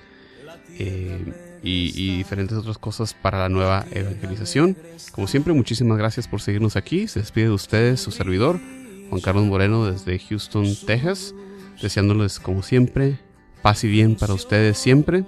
eh, 0.79 1.59
y, 1.63 1.93
y, 1.95 2.19
diferentes 2.19 2.57
otras 2.57 2.79
cosas 2.79 3.15
para 3.15 3.39
la 3.39 3.49
nueva 3.49 3.87
evangelización. 3.91 4.77
Como 5.13 5.27
siempre, 5.27 5.53
muchísimas 5.53 5.99
gracias 5.99 6.29
por 6.29 6.41
seguirnos 6.41 6.77
aquí. 6.77 7.09
Se 7.09 7.21
despide 7.21 7.47
de 7.47 7.53
ustedes 7.53 8.01
su 8.01 8.11
servidor, 8.11 8.61
Juan 9.09 9.21
Carlos 9.21 9.47
Moreno, 9.47 9.87
desde 9.87 10.19
Houston, 10.19 10.67
Texas. 10.87 11.35
Deseándoles, 11.83 12.39
como 12.39 12.63
siempre, 12.63 13.19
paz 13.67 13.83
y 13.83 13.89
bien 13.89 14.15
para 14.15 14.33
ustedes 14.33 14.79
siempre. 14.79 15.25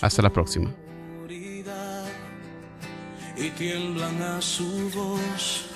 Hasta 0.00 0.20
la 0.20 0.30
próxima. 0.30 0.74
Y 3.36 3.50
tiemblan 3.50 4.20
a 4.22 4.42
su 4.42 4.90
voz, 4.90 5.66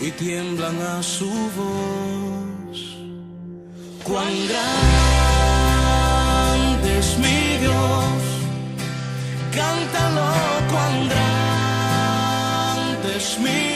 y 0.00 0.12
tiemblan 0.12 0.80
a 0.80 1.02
su 1.02 1.28
voz. 1.58 2.98
Cuán 4.04 4.32
grande 4.50 5.28
es 7.00 7.18
mi 7.18 7.56
Dios, 7.64 8.22
cántalo, 9.58 10.28
cuán 10.70 11.08
grande 11.08 13.08
es 13.16 13.40
mi 13.40 13.48
Dios. 13.48 13.73